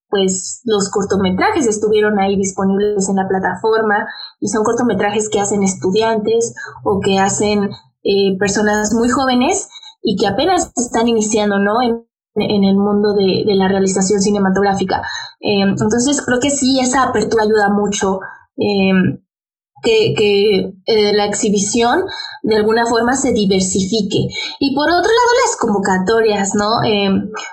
pues 0.10 0.62
los 0.66 0.92
cortometrajes 0.92 1.66
estuvieron 1.66 2.20
ahí 2.20 2.36
disponibles 2.36 3.08
en 3.08 3.16
la 3.16 3.28
plataforma 3.28 4.06
y 4.42 4.50
son 4.50 4.66
cortometrajes 4.66 5.30
que 5.30 5.40
hacen 5.40 5.64
estudiantes 5.64 6.54
o 6.84 7.00
que 7.00 7.20
hacen 7.20 7.70
eh, 8.04 8.38
personas 8.38 8.94
muy 8.94 9.08
jóvenes 9.08 9.70
y 10.02 10.18
que 10.18 10.28
apenas 10.28 10.74
están 10.76 11.08
iniciando, 11.08 11.58
¿no? 11.58 11.82
En, 11.82 12.04
el 12.36 12.76
mundo 12.76 13.14
de, 13.14 13.46
la 13.56 13.68
realización 13.68 14.20
cinematográfica. 14.20 15.04
Eh, 15.40 15.62
entonces 15.62 16.22
creo 16.26 16.40
que 16.40 16.50
sí, 16.50 16.80
esa 16.80 17.04
apertura 17.04 17.44
ayuda 17.44 17.70
mucho 17.70 18.20
que, 19.84 20.74
eh, 20.86 21.14
la 21.14 21.26
exhibición 21.26 22.06
de 22.42 22.56
alguna 22.56 22.86
forma 22.86 23.16
se 23.16 23.34
diversifique. 23.34 24.28
Y 24.60 24.74
por 24.74 24.90
otro 24.90 25.02
lado, 25.02 25.32
las 25.46 25.58
convocatorias, 25.58 26.56
¿no? 26.56 26.82
Eh, 26.84 27.10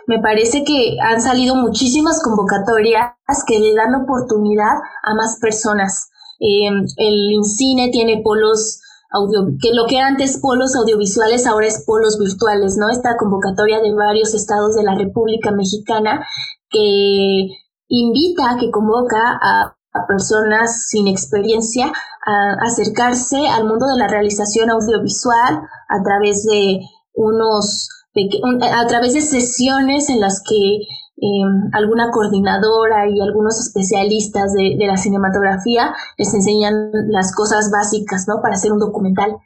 me 0.07 0.21
parece 0.21 0.65
que 0.65 0.97
han 1.03 1.21
salido 1.21 1.57
muchísimas 1.57 2.23
convocatorias 2.23 3.13
que 3.47 3.59
le 3.59 3.75
dan 3.75 3.95
oportunidad 3.95 4.75
a 5.03 5.15
más 5.15 5.39
personas. 5.41 6.09
Eh, 6.39 6.69
el 6.97 7.45
cine 7.45 7.91
tiene 7.91 8.23
polos 8.23 8.81
audio, 9.13 9.49
que 9.61 9.75
lo 9.75 9.87
que 9.87 9.99
antes 9.99 10.39
polos 10.41 10.77
audiovisuales 10.77 11.47
ahora 11.47 11.67
es 11.67 11.85
polos 11.85 12.19
virtuales, 12.19 12.77
¿no? 12.79 12.91
Esta 12.91 13.17
convocatoria 13.17 13.81
de 13.81 13.93
varios 13.93 14.35
estados 14.35 14.77
de 14.77 14.85
la 14.85 14.95
República 14.95 15.51
Mexicana 15.51 16.25
que 16.71 17.49
invita, 17.89 18.57
que 18.61 18.71
convoca 18.71 19.19
a 19.43 19.75
personas 20.07 20.87
sin 20.89 21.09
experiencia 21.09 21.93
a 22.27 22.53
acercarse 22.67 23.49
al 23.49 23.67
mundo 23.67 23.87
de 23.87 23.97
la 23.97 24.09
realización 24.09 24.71
audiovisual 24.71 25.63
a 25.89 26.03
través 26.03 26.45
de 26.45 26.81
unos 27.15 27.89
a 28.73 28.87
través 28.87 29.15
de 29.15 29.21
sesiones 29.21 30.11
en 30.11 30.21
las 30.21 30.43
que 30.43 30.79
em, 31.17 31.71
alguna 31.73 32.11
coordinadora 32.11 33.09
y 33.09 33.21
algunos 33.21 33.61
especialistas 33.61 34.53
de, 34.53 34.77
de, 34.79 34.87
la 34.87 34.97
cinematografía 34.97 35.95
les 36.19 36.35
enseñan 36.35 36.91
las 37.09 37.33
cosas 37.35 37.71
básicas 37.71 38.27
¿no? 38.27 38.43
para 38.43 38.55
hacer 38.55 38.73
un 38.73 38.81
documental. 38.81 39.37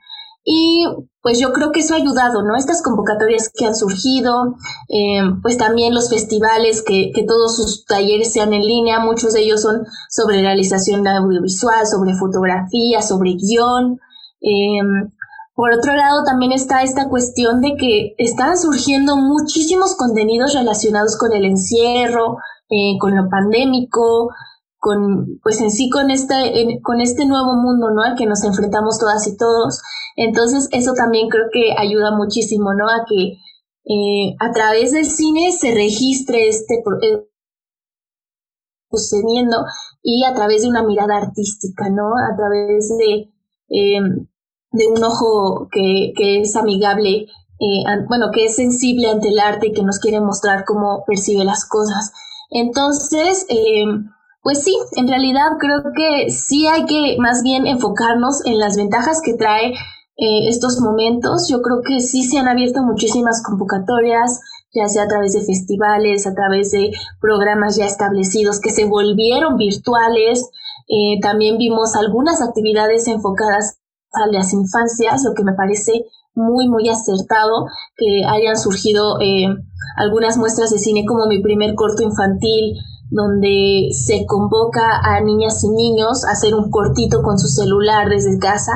Y 0.45 0.85
pues 1.23 1.39
yo 1.41 1.55
creo 1.55 1.73
que 1.73 1.81
eso 1.81 1.95
ha 1.95 1.97
ayudado, 1.97 2.43
¿no? 2.43 2.55
Estas 2.55 2.83
convocatorias 2.83 3.51
que 3.53 3.65
han 3.65 3.75
surgido, 3.75 4.57
eh, 4.91 5.23
pues 5.41 5.57
también 5.57 5.95
los 5.95 6.11
festivales, 6.11 6.83
que, 6.83 7.13
que, 7.15 7.25
todos 7.25 7.57
sus 7.57 7.87
talleres 7.87 8.35
sean 8.35 8.53
en 8.53 8.61
línea, 8.61 9.01
muchos 9.01 9.33
de 9.33 9.41
ellos 9.41 9.63
son 9.63 9.87
sobre 10.11 10.43
realización 10.43 11.07
audiovisual, 11.09 11.87
sobre 11.87 12.15
fotografía, 12.15 13.01
sobre 13.01 13.37
guion. 13.37 13.99
Em, 14.43 15.11
por 15.55 15.73
otro 15.73 15.95
lado, 15.95 16.25
también 16.25 16.53
está 16.53 16.83
esta 16.83 17.09
cuestión 17.09 17.63
de 17.63 17.77
que 17.79 18.15
están 18.19 18.59
surgiendo 18.59 19.17
muchísimos 19.17 19.97
contenidos 19.97 20.53
relacionados 20.53 21.17
con 21.17 21.33
el 21.33 21.47
encierro, 21.47 22.37
eh, 22.69 22.99
con 23.01 23.17
lo 23.17 23.31
pandémico, 23.31 24.29
con, 24.85 25.41
pues 25.43 25.62
en 25.62 25.71
sí 25.71 25.88
con 25.88 26.11
este, 26.11 26.35
con 26.83 27.00
este 27.00 27.25
nuevo 27.25 27.55
mundo, 27.55 27.88
¿no? 27.91 28.03
Al 28.03 28.17
que 28.17 28.26
nos 28.26 28.45
enfrentamos 28.45 28.99
todas 28.99 29.26
y 29.26 29.35
todos. 29.35 29.81
Entonces, 30.14 30.69
eso 30.73 30.93
también 30.93 31.31
creo 31.31 31.47
que 31.50 31.73
ayuda 31.79 32.14
muchísimo, 32.14 32.75
¿no? 32.75 32.85
A 32.91 33.07
que 33.09 33.38
eh, 33.87 34.37
a 34.41 34.53
través 34.53 34.93
del 34.93 35.07
cine 35.07 35.53
se 35.53 35.73
registre 35.73 36.49
este 36.50 36.75
eh, 37.00 37.26
sucediendo 38.91 39.64
y 40.03 40.26
a 40.26 40.35
través 40.35 40.62
de 40.62 40.69
una 40.69 40.83
mirada 40.83 41.17
artística, 41.17 41.88
¿no? 41.88 42.11
A 42.19 42.37
través 42.37 42.93
de, 42.99 43.33
eh, 43.71 44.00
de 44.71 44.87
un 44.87 45.03
ojo 45.03 45.67
que, 45.73 46.12
que 46.14 46.43
es 46.43 46.57
amigable, 46.57 47.26
bueno, 48.09 48.26
que 48.35 48.45
es 48.45 48.57
sensible 48.57 49.09
ante 49.09 49.29
el 49.29 49.38
arte 49.38 49.69
y 49.69 49.73
que 49.73 49.83
nos 49.83 49.99
quiere 49.99 50.21
mostrar 50.21 50.67
cómo 50.67 51.05
percibe 51.07 51.47
las 51.47 51.67
cosas. 51.67 52.12
Entonces, 52.50 53.47
pues 54.45 54.63
sí, 54.63 54.77
en 54.97 55.09
realidad 55.09 55.57
creo 55.59 55.83
que 55.97 56.31
sí 56.31 56.67
hay 56.67 56.85
que 56.85 57.17
más 57.19 57.43
bien 57.43 57.67
enfocarnos 57.67 58.45
en 58.45 58.59
las 58.59 58.77
ventajas 58.77 59.23
que 59.25 59.33
trae 59.33 59.71
eh, 59.71 60.49
estos 60.49 60.81
momentos. 60.83 61.49
Yo 61.49 61.63
creo 61.63 61.81
que 61.83 62.01
sí 62.01 62.25
se 62.25 62.39
han 62.39 62.47
abierto 62.47 62.83
muchísimas 62.83 63.43
convocatorias, 63.43 64.39
ya 64.75 64.87
sea 64.87 65.05
a 65.05 65.09
través 65.09 65.33
de 65.33 65.41
festivales, 65.41 66.27
a 66.27 66.35
través 66.35 66.73
de 66.73 66.91
programas 67.23 67.77
ya 67.77 67.87
establecidos 67.87 68.61
que 68.61 68.69
se 68.69 68.85
volvieron 68.85 69.57
virtuales. 69.57 70.47
Eh, 70.89 71.19
también 71.23 71.57
vimos 71.57 71.97
algunas 71.97 72.43
actividades 72.43 73.09
enfocadas 73.09 73.79
a 74.13 74.27
las 74.27 74.53
infancias, 74.53 75.25
lo 75.25 75.33
que 75.33 75.43
me 75.43 75.55
parece 75.55 76.05
muy, 76.35 76.69
muy 76.69 76.91
acertado 76.91 77.67
que 77.97 78.23
hayan 78.29 78.59
surgido 78.59 79.19
eh, 79.23 79.47
algunas 79.97 80.37
muestras 80.37 80.71
de 80.71 80.79
cine 80.79 81.07
como 81.07 81.29
mi 81.29 81.41
primer 81.41 81.75
corto 81.75 82.03
infantil, 82.03 82.77
donde 83.11 83.89
se 83.93 84.27
convoca 84.27 85.01
a 85.03 85.21
niñas 85.21 85.63
y 85.65 85.69
niños 85.69 86.25
a 86.25 86.33
hacer 86.33 86.55
un 86.55 86.71
cortito 86.71 87.23
con 87.23 87.39
su 87.39 87.49
celular 87.49 88.09
desde 88.09 88.39
casa, 88.39 88.73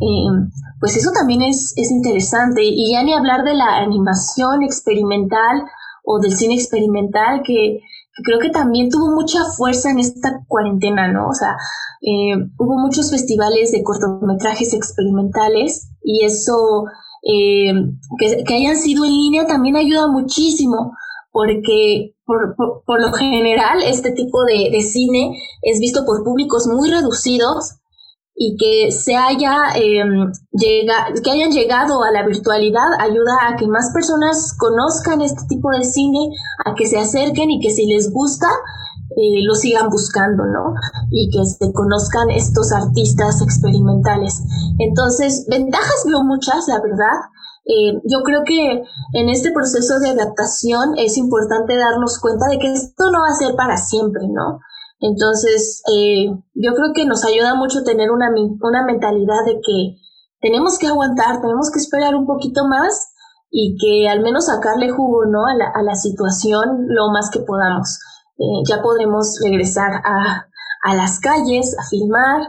eh, 0.00 0.48
pues 0.80 0.96
eso 0.96 1.10
también 1.12 1.42
es, 1.42 1.72
es 1.76 1.90
interesante. 1.90 2.62
Y 2.62 2.92
ya 2.92 3.02
ni 3.02 3.14
hablar 3.14 3.44
de 3.44 3.54
la 3.54 3.78
animación 3.78 4.62
experimental 4.62 5.64
o 6.04 6.20
del 6.20 6.36
cine 6.36 6.54
experimental 6.54 7.42
que, 7.44 7.80
creo 8.22 8.38
que 8.38 8.50
también 8.50 8.90
tuvo 8.90 9.14
mucha 9.14 9.44
fuerza 9.56 9.90
en 9.90 9.98
esta 9.98 10.44
cuarentena, 10.46 11.12
¿no? 11.12 11.28
O 11.28 11.32
sea, 11.32 11.56
eh, 12.00 12.36
hubo 12.58 12.78
muchos 12.78 13.10
festivales 13.10 13.72
de 13.72 13.82
cortometrajes 13.82 14.72
experimentales 14.72 15.90
y 16.02 16.24
eso, 16.24 16.84
eh, 17.22 17.72
que, 18.18 18.44
que 18.44 18.54
hayan 18.54 18.76
sido 18.76 19.04
en 19.04 19.12
línea 19.12 19.46
también 19.46 19.76
ayuda 19.76 20.06
muchísimo 20.06 20.92
porque 21.34 22.14
por, 22.24 22.54
por, 22.86 23.00
lo 23.00 23.12
general 23.12 23.82
este 23.82 24.12
tipo 24.12 24.44
de, 24.44 24.70
de, 24.70 24.80
cine 24.82 25.36
es 25.62 25.80
visto 25.80 26.04
por 26.06 26.22
públicos 26.22 26.68
muy 26.68 26.88
reducidos 26.88 27.80
y 28.36 28.56
que 28.56 28.92
se 28.92 29.16
haya 29.16 29.56
eh, 29.74 30.04
llega, 30.52 31.08
que 31.24 31.30
hayan 31.32 31.50
llegado 31.50 32.04
a 32.04 32.12
la 32.12 32.24
virtualidad 32.24 32.86
ayuda 33.00 33.32
a 33.48 33.56
que 33.56 33.66
más 33.66 33.90
personas 33.92 34.56
conozcan 34.56 35.22
este 35.22 35.42
tipo 35.48 35.70
de 35.70 35.82
cine, 35.82 36.30
a 36.64 36.74
que 36.74 36.86
se 36.86 36.98
acerquen 36.98 37.50
y 37.50 37.60
que 37.60 37.70
si 37.70 37.86
les 37.86 38.12
gusta 38.12 38.46
eh, 39.16 39.42
lo 39.44 39.54
sigan 39.56 39.90
buscando, 39.90 40.44
¿no? 40.44 40.74
Y 41.10 41.30
que 41.30 41.44
se 41.46 41.72
conozcan 41.72 42.30
estos 42.30 42.72
artistas 42.72 43.42
experimentales. 43.42 44.42
Entonces, 44.78 45.46
ventajas 45.48 46.04
veo 46.06 46.24
muchas, 46.24 46.66
la 46.68 46.80
verdad. 46.80 47.18
Eh, 47.66 47.98
yo 48.04 48.20
creo 48.22 48.42
que 48.44 48.82
en 49.14 49.28
este 49.30 49.50
proceso 49.50 49.98
de 49.98 50.10
adaptación 50.10 50.98
es 50.98 51.16
importante 51.16 51.76
darnos 51.76 52.18
cuenta 52.20 52.46
de 52.48 52.58
que 52.58 52.72
esto 52.72 53.10
no 53.10 53.20
va 53.20 53.28
a 53.32 53.38
ser 53.38 53.56
para 53.56 53.76
siempre, 53.78 54.28
¿no? 54.28 54.60
Entonces, 55.00 55.82
eh, 55.94 56.26
yo 56.54 56.74
creo 56.74 56.92
que 56.94 57.06
nos 57.06 57.24
ayuda 57.24 57.54
mucho 57.54 57.82
tener 57.82 58.10
una, 58.10 58.30
una 58.60 58.84
mentalidad 58.84 59.44
de 59.46 59.54
que 59.54 59.96
tenemos 60.40 60.78
que 60.78 60.88
aguantar, 60.88 61.40
tenemos 61.40 61.70
que 61.70 61.78
esperar 61.78 62.14
un 62.14 62.26
poquito 62.26 62.66
más 62.68 63.12
y 63.50 63.76
que 63.80 64.08
al 64.08 64.20
menos 64.20 64.46
sacarle 64.46 64.90
jugo, 64.90 65.24
¿no? 65.24 65.46
A 65.46 65.54
la, 65.54 65.70
a 65.74 65.82
la 65.82 65.94
situación 65.94 66.86
lo 66.88 67.10
más 67.12 67.30
que 67.30 67.40
podamos. 67.40 67.98
Eh, 68.38 68.62
ya 68.68 68.82
podremos 68.82 69.38
regresar 69.42 69.90
a, 70.04 70.48
a, 70.82 70.94
las 70.94 71.18
calles, 71.20 71.74
a 71.78 71.88
filmar 71.88 72.42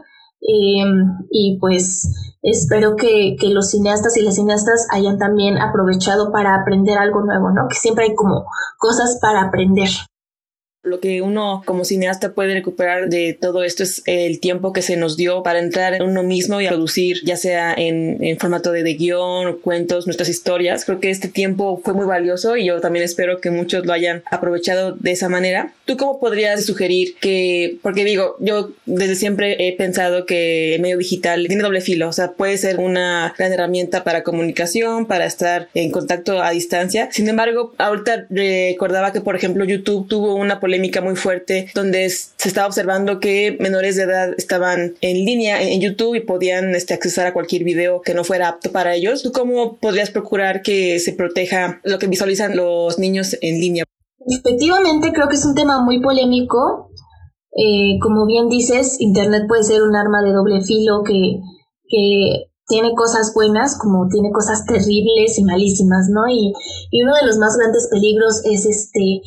y 0.47 1.57
pues 1.59 2.34
espero 2.51 2.95
que, 2.95 3.35
que, 3.39 3.49
los 3.49 3.71
cineastas 3.71 4.17
y 4.17 4.21
las 4.21 4.35
cineastas 4.35 4.87
hayan 4.91 5.17
también 5.17 5.57
aprovechado 5.57 6.31
para 6.31 6.55
aprender 6.55 6.97
algo 6.97 7.21
nuevo, 7.21 7.51
¿no? 7.51 7.67
Que 7.67 7.75
siempre 7.75 8.05
hay 8.05 8.15
como 8.15 8.45
cosas 8.77 9.17
para 9.21 9.41
aprender. 9.41 9.89
Lo 10.85 10.99
que 10.99 11.21
uno 11.21 11.61
como 11.65 11.85
cineasta 11.85 12.33
puede 12.33 12.53
recuperar 12.53 13.09
de 13.09 13.37
todo 13.39 13.63
esto 13.63 13.83
es 13.83 14.01
el 14.05 14.39
tiempo 14.39 14.73
que 14.73 14.81
se 14.81 14.97
nos 14.97 15.17
dio 15.17 15.43
para 15.43 15.59
entrar 15.59 15.93
en 15.93 16.03
uno 16.03 16.23
mismo 16.23 16.61
y 16.61 16.67
producir, 16.67 17.21
ya 17.23 17.37
sea 17.37 17.73
en, 17.73 18.23
en 18.23 18.37
formato 18.37 18.71
de, 18.71 18.83
de 18.83 18.93
guion 18.93 19.59
cuentos, 19.59 20.05
nuestras 20.07 20.29
historias. 20.29 20.85
Creo 20.85 20.99
que 20.99 21.09
este 21.09 21.27
tiempo 21.27 21.81
fue 21.83 21.93
muy 21.93 22.05
valioso 22.05 22.57
y 22.57 22.65
yo 22.65 22.79
también 22.79 23.03
espero 23.03 23.41
que 23.41 23.51
muchos 23.51 23.85
lo 23.85 23.93
hayan 23.93 24.23
aprovechado 24.29 24.93
de 24.93 25.11
esa 25.11 25.29
manera. 25.29 25.73
¿Tú 25.85 25.97
cómo 25.97 26.19
podrías 26.19 26.65
sugerir 26.65 27.15
que, 27.19 27.77
porque 27.81 28.03
digo, 28.03 28.35
yo 28.39 28.71
desde 28.85 29.15
siempre 29.15 29.67
he 29.67 29.73
pensado 29.73 30.25
que 30.25 30.75
el 30.75 30.81
medio 30.81 30.97
digital 30.97 31.45
tiene 31.47 31.63
doble 31.63 31.81
filo, 31.81 32.09
o 32.09 32.13
sea, 32.13 32.33
puede 32.33 32.57
ser 32.57 32.79
una 32.79 33.33
gran 33.37 33.51
herramienta 33.51 34.03
para 34.03 34.23
comunicación, 34.23 35.05
para 35.05 35.25
estar 35.25 35.69
en 35.73 35.91
contacto 35.91 36.41
a 36.41 36.51
distancia. 36.51 37.09
Sin 37.11 37.27
embargo, 37.27 37.73
ahorita 37.77 38.27
recordaba 38.29 39.11
que, 39.11 39.21
por 39.21 39.35
ejemplo, 39.35 39.65
YouTube 39.65 40.07
tuvo 40.07 40.35
una 40.35 40.59
política 40.77 41.01
muy 41.01 41.15
fuerte 41.15 41.67
donde 41.73 42.09
se 42.09 42.47
estaba 42.47 42.67
observando 42.67 43.19
que 43.19 43.57
menores 43.59 43.95
de 43.95 44.03
edad 44.03 44.33
estaban 44.37 44.95
en 45.01 45.25
línea 45.25 45.61
en 45.61 45.81
YouTube 45.81 46.15
y 46.15 46.21
podían 46.21 46.75
este, 46.75 46.93
accesar 46.93 47.27
a 47.27 47.33
cualquier 47.33 47.63
video 47.63 48.01
que 48.01 48.13
no 48.13 48.23
fuera 48.23 48.49
apto 48.49 48.71
para 48.71 48.95
ellos. 48.95 49.23
¿Tú 49.23 49.31
cómo 49.31 49.77
podrías 49.77 50.11
procurar 50.11 50.61
que 50.61 50.99
se 50.99 51.13
proteja 51.13 51.79
lo 51.83 51.99
que 51.99 52.07
visualizan 52.07 52.55
los 52.55 52.99
niños 52.99 53.37
en 53.41 53.59
línea? 53.59 53.83
Efectivamente, 54.27 55.11
creo 55.13 55.27
que 55.27 55.35
es 55.35 55.45
un 55.45 55.55
tema 55.55 55.83
muy 55.83 56.01
polémico. 56.01 56.89
Eh, 57.51 57.99
como 58.01 58.25
bien 58.25 58.49
dices, 58.49 58.97
Internet 58.99 59.43
puede 59.47 59.63
ser 59.63 59.83
un 59.83 59.95
arma 59.95 60.21
de 60.21 60.33
doble 60.33 60.61
filo 60.61 61.03
que, 61.03 61.39
que 61.87 62.49
tiene 62.67 62.93
cosas 62.95 63.31
buenas 63.33 63.77
como 63.77 64.07
tiene 64.07 64.31
cosas 64.31 64.65
terribles 64.65 65.37
y 65.37 65.43
malísimas, 65.43 66.09
¿no? 66.09 66.27
Y, 66.27 66.51
y, 66.91 67.03
uno 67.03 67.13
de 67.15 67.27
los 67.27 67.37
más 67.37 67.55
grandes 67.57 67.87
peligros 67.91 68.41
es 68.45 68.65
este 68.65 69.21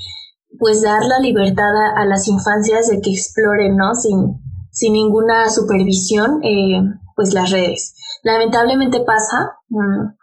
pues 0.58 0.82
dar 0.82 1.04
la 1.04 1.18
libertad 1.18 1.70
a, 1.96 2.04
las 2.06 2.26
infancias 2.28 2.88
de 2.88 3.00
que 3.00 3.10
exploren, 3.10 3.76
¿no? 3.76 3.94
Sin, 3.94 4.40
sin 4.70 4.92
ninguna 4.92 5.48
supervisión, 5.50 6.40
eh, 6.42 6.82
pues 7.14 7.34
las 7.34 7.50
redes. 7.50 7.94
Lamentablemente 8.22 9.00
pasa, 9.00 9.52
mm, 9.68 10.16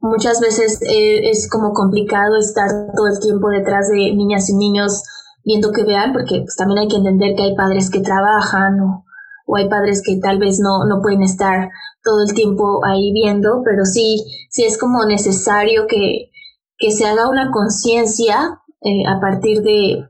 muchas 0.00 0.40
veces 0.40 0.80
eh, 0.82 1.30
es 1.30 1.48
como 1.48 1.72
complicado 1.72 2.36
estar 2.36 2.68
todo 2.94 3.08
el 3.08 3.20
tiempo 3.20 3.48
detrás 3.50 3.88
de 3.88 4.14
niñas 4.14 4.48
y 4.50 4.56
niños 4.56 5.02
viendo 5.44 5.70
que 5.72 5.84
vean, 5.84 6.12
porque 6.12 6.40
pues, 6.40 6.56
también 6.56 6.80
hay 6.80 6.88
que 6.88 6.96
entender 6.96 7.36
que 7.36 7.42
hay 7.44 7.56
padres 7.56 7.90
que 7.90 8.00
trabajan 8.00 8.80
o, 8.80 9.04
o 9.46 9.56
hay 9.56 9.68
padres 9.68 10.02
que 10.04 10.18
tal 10.20 10.38
vez 10.38 10.58
no, 10.58 10.84
no 10.86 11.00
pueden 11.00 11.22
estar 11.22 11.70
todo 12.02 12.22
el 12.22 12.34
tiempo 12.34 12.84
ahí 12.84 13.12
viendo, 13.12 13.62
pero 13.64 13.84
sí, 13.84 14.24
sí 14.50 14.64
es 14.64 14.78
como 14.78 15.04
necesario 15.04 15.86
que, 15.86 16.30
que 16.78 16.90
se 16.90 17.06
haga 17.06 17.28
una 17.28 17.50
conciencia 17.50 18.60
eh, 18.86 19.02
a 19.04 19.18
partir 19.20 19.62
de, 19.62 20.08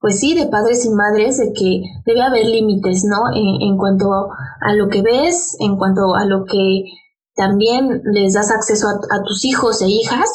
pues 0.00 0.18
sí, 0.18 0.34
de 0.34 0.46
padres 0.46 0.84
y 0.84 0.90
madres, 0.90 1.38
de 1.38 1.52
que 1.52 1.82
debe 2.04 2.22
haber 2.22 2.46
límites, 2.46 3.04
¿no? 3.04 3.18
En, 3.32 3.76
cuanto 3.76 4.12
a 4.12 4.74
lo 4.74 4.88
que 4.88 5.00
ves, 5.00 5.56
en 5.60 5.76
cuanto 5.76 6.16
a 6.16 6.24
lo 6.24 6.44
que 6.44 6.86
también 7.36 8.02
les 8.04 8.34
das 8.34 8.50
acceso 8.50 8.88
a, 8.88 9.22
tus 9.22 9.44
hijos 9.44 9.80
e 9.80 9.86
hijas. 9.86 10.28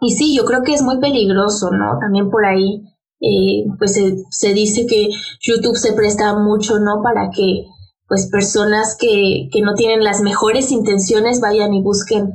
Y 0.00 0.12
sí, 0.12 0.36
yo 0.36 0.44
creo 0.44 0.62
que 0.62 0.74
es 0.74 0.82
muy 0.82 1.00
peligroso, 1.00 1.72
¿no? 1.72 1.98
También 1.98 2.30
por 2.30 2.44
ahí, 2.44 2.84
eh, 3.20 3.66
pues 3.78 3.94
se, 3.94 4.22
se, 4.30 4.54
dice 4.54 4.86
que 4.86 5.08
YouTube 5.40 5.76
se 5.76 5.94
presta 5.94 6.38
mucho, 6.38 6.78
¿no? 6.78 7.02
Para 7.02 7.30
que, 7.30 7.66
pues, 8.06 8.28
personas 8.30 8.96
que, 8.96 9.48
que 9.50 9.60
no 9.62 9.74
tienen 9.74 10.04
las 10.04 10.20
mejores 10.20 10.70
intenciones 10.70 11.40
vayan 11.40 11.74
y 11.74 11.82
busquen 11.82 12.32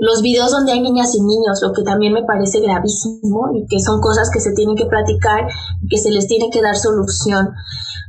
los 0.00 0.22
videos 0.22 0.50
donde 0.50 0.72
hay 0.72 0.80
niñas 0.80 1.14
y 1.14 1.20
niños, 1.20 1.60
lo 1.62 1.74
que 1.74 1.82
también 1.82 2.14
me 2.14 2.24
parece 2.24 2.60
gravísimo 2.60 3.50
y 3.54 3.66
que 3.66 3.78
son 3.80 4.00
cosas 4.00 4.30
que 4.32 4.40
se 4.40 4.54
tienen 4.54 4.74
que 4.74 4.86
platicar 4.86 5.46
y 5.82 5.88
que 5.88 5.98
se 5.98 6.10
les 6.10 6.26
tiene 6.26 6.48
que 6.50 6.62
dar 6.62 6.74
solución. 6.74 7.50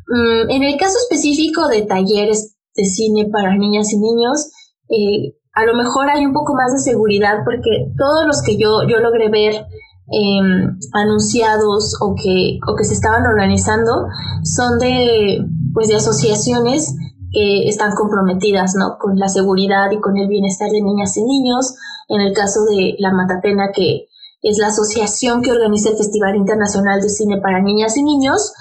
Mm, 0.08 0.50
en 0.52 0.64
el 0.64 0.80
caso 0.80 0.98
específico 0.98 1.68
de 1.68 1.82
talleres 1.82 2.56
de 2.76 2.86
cine 2.86 3.28
para 3.30 3.58
niñas 3.58 3.92
y 3.92 3.98
niños, 3.98 4.52
eh, 4.88 5.36
a 5.54 5.66
lo 5.66 5.76
mejor 5.76 6.10
hay 6.10 6.26
un 6.26 6.32
poco 6.32 6.54
más 6.54 6.72
de 6.72 6.80
seguridad 6.80 7.44
porque 7.44 7.92
todos 7.98 8.26
los 8.26 8.42
que 8.42 8.58
yo, 8.58 8.88
yo 8.88 9.00
logré 9.00 9.30
ver 9.30 9.66
em, 10.14 10.80
anunciados 10.94 11.98
o 12.00 12.16
que, 12.16 12.58
o 12.72 12.76
que 12.78 12.86
se 12.86 12.94
estaban 12.94 13.26
organizando 13.26 14.08
son 14.44 14.80
de, 14.80 15.44
pues 15.74 15.90
de 15.90 15.96
asociaciones 15.96 16.96
que 17.32 17.67
están 17.70 17.96
comprometidas 17.96 18.76
¿no? 18.76 18.98
con 19.00 19.17
la 19.17 19.30
seguridad 19.30 19.89
y 19.91 20.00
con 20.00 20.17
el 20.17 20.28
bienestar 20.28 20.70
de 20.70 20.82
niñas 20.82 21.15
y 21.17 21.24
niños. 21.24 21.76
En 22.10 22.22
el 22.22 22.34
caso 22.34 22.65
de 22.65 22.96
La 23.00 23.12
Matatena, 23.13 23.72
que 23.74 24.08
es 24.41 24.58
la 24.58 24.67
asociación 24.67 25.41
que 25.41 25.52
organiza 25.52 25.89
el 25.89 25.98
Festival 25.98 26.36
Internacional 26.36 27.02
de 27.02 27.10
Cine 27.10 27.39
para 27.41 27.62
Niñas 27.62 27.96
y 27.98 28.04
Niños, 28.04 28.54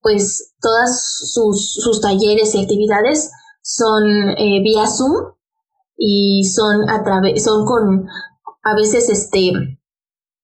pues 0.00 0.54
todas 0.60 1.16
sus, 1.32 1.74
sus 1.74 2.00
talleres 2.00 2.54
y 2.54 2.62
actividades 2.62 3.30
son 3.62 4.30
eh, 4.30 4.62
vía 4.62 4.86
Zoom 4.86 5.34
y 5.96 6.44
son 6.44 6.88
a 6.88 7.02
través, 7.02 7.44
son 7.44 7.64
con 7.64 8.06
a 8.62 8.74
veces 8.74 9.08
este 9.08 9.52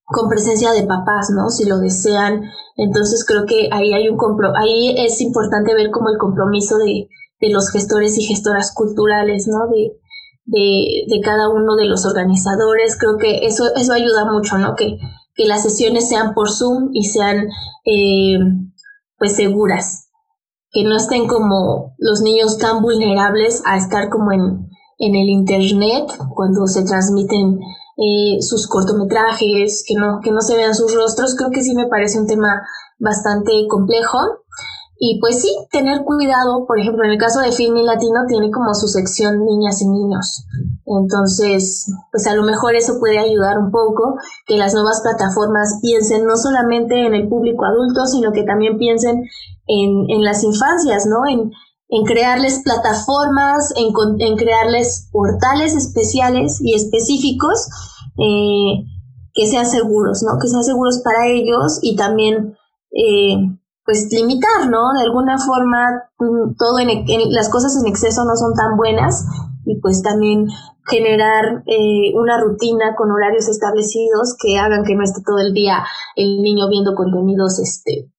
con 0.07 0.29
presencia 0.29 0.73
de 0.73 0.83
papás, 0.83 1.31
¿no? 1.31 1.49
Si 1.49 1.64
lo 1.64 1.79
desean. 1.79 2.42
Entonces 2.77 3.25
creo 3.27 3.47
que 3.47 3.68
ahí 3.73 3.94
hay 3.94 4.09
un 4.09 4.18
compro 4.18 4.53
ahí 4.57 4.94
es 4.99 5.20
importante 5.20 5.75
ver 5.75 5.90
como 5.90 6.11
el 6.11 6.18
compromiso 6.18 6.77
de, 6.77 7.09
de 7.45 7.53
los 7.53 7.71
gestores 7.71 8.17
y 8.19 8.23
gestoras 8.23 8.73
culturales, 8.75 9.47
¿no? 9.47 9.67
De, 9.69 9.93
de, 10.47 11.21
cada 11.23 11.49
uno 11.49 11.77
de 11.77 11.87
los 11.87 12.07
organizadores. 12.07 12.97
Creo 12.99 13.17
que 13.19 13.47
eso, 13.47 13.65
eso 13.77 13.93
ayuda 13.93 14.31
mucho, 14.31 14.59
¿no? 14.59 14.75
Que, 14.75 14.99
que 15.35 15.47
las 15.47 15.63
sesiones 15.63 16.09
sean 16.09 16.35
por 16.35 16.51
Zoom 16.51 16.91
y 16.93 17.05
sean 17.05 17.49
eh, 17.85 18.39
pues 19.19 19.37
seguras. 19.37 20.09
Que 20.71 20.85
no 20.85 20.97
estén 20.97 21.27
como 21.27 21.95
los 21.99 22.21
niños 22.21 22.59
tan 22.59 22.83
vulnerables 22.83 23.63
a 23.65 23.77
estar 23.77 24.09
como 24.09 24.33
en, 24.33 24.69
en 24.99 25.15
el 25.15 25.29
internet 25.29 26.07
cuando 26.35 26.67
se 26.67 26.83
transmiten 26.83 27.61
eh, 27.97 28.43
sus 28.43 28.67
cortometrajes, 28.67 29.85
que 29.87 29.95
no, 29.95 30.21
que 30.21 30.33
no 30.33 30.41
se 30.41 30.57
vean 30.57 30.75
sus 30.75 30.95
rostros. 30.95 31.37
Creo 31.37 31.51
que 31.51 31.63
sí 31.63 31.75
me 31.75 31.87
parece 31.87 32.19
un 32.19 32.27
tema 32.27 32.63
bastante 32.99 33.53
complejo 33.69 34.19
y 34.97 35.19
pues 35.21 35.43
sí, 35.43 35.49
tener 35.73 36.05
cuidado, 36.05 36.67
por 36.67 36.79
ejemplo, 36.79 37.05
en 37.05 37.11
el 37.11 37.19
caso 37.19 37.41
de 37.41 37.51
Filmin 37.51 37.85
Latino 37.85 38.21
tiene 38.29 38.51
como 38.51 38.75
su 38.75 38.87
sección 38.87 39.45
niñas 39.45 39.83
y 39.83 39.89
niños. 39.89 40.47
Entonces, 40.87 41.91
pues 42.13 42.27
a 42.29 42.35
lo 42.35 42.45
mejor 42.45 42.77
eso 42.77 43.01
puede 43.01 43.19
ayudar 43.19 43.59
un 43.59 43.73
poco, 43.73 44.17
que 44.47 44.57
las 44.57 44.73
nuevas 44.73 45.01
plataformas 45.03 45.81
piensen 45.83 46.25
no 46.27 46.37
solamente 46.37 47.07
en 47.07 47.15
el 47.15 47.29
público 47.29 47.65
adulto, 47.65 48.07
sino 48.07 48.31
que 48.33 48.45
también 48.45 48.79
piensen 48.79 49.25
en, 49.67 50.11
en 50.11 50.23
las 50.23 50.45
infancias, 50.45 51.07
¿no? 51.07 51.27
En, 51.29 51.51
en 51.89 52.05
crearles 52.05 52.63
plataformas, 52.63 53.75
en, 53.77 53.93
en, 54.21 54.37
crearles 54.37 55.09
portales 55.11 55.75
especiales 55.75 56.61
y 56.61 56.75
específicos 56.75 57.69
eh, 58.17 58.85
que 59.33 59.47
sean 59.49 59.67
seguros, 59.67 60.23
¿no? 60.23 60.39
Que 60.41 60.49
sean 60.49 60.63
seguros 60.63 61.01
para 61.05 61.27
ellos 61.27 61.81
y 61.83 61.97
también... 61.97 62.57
Eh, 62.93 63.59
pues 63.85 64.09
limitar, 64.11 64.68
¿no? 64.70 64.92
De 64.99 65.05
alguna 65.05 65.37
forma, 65.38 66.09
mm, 66.18 66.57
todo 66.57 66.79
en, 66.79 67.05
las 67.31 67.49
cosas 67.49 67.77
en 67.81 67.87
exceso 67.87 68.25
no 68.25 68.37
son 68.37 68.55
tan 68.55 68.77
buenas 68.77 69.27
y 69.66 69.79
pues 69.81 70.03
también 70.03 70.47
generar 70.87 71.62
eh, 71.66 72.12
una 72.14 72.40
rutina 72.40 72.94
con 72.97 73.11
horarios 73.11 73.49
establecidos 73.49 74.37
que 74.40 74.59
hagan 74.59 74.85
que 74.85 74.94
no 74.94 75.03
esté 75.03 75.23
todo 75.25 75.38
el 75.38 75.55
día 75.55 75.85
el 76.16 76.42
niño 76.42 76.68
viendo 76.68 76.94
contenidos, 76.94 77.59
este, 77.59 78.11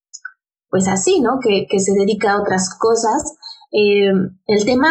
pues 0.70 0.88
así, 0.88 1.20
¿no? 1.20 1.38
Que, 1.40 1.66
que 1.68 1.80
se 1.80 1.92
dedica 1.92 2.32
a 2.32 2.40
otras 2.40 2.76
cosas. 2.78 3.36
Eh, 3.72 4.12
el 4.46 4.64
tema, 4.64 4.88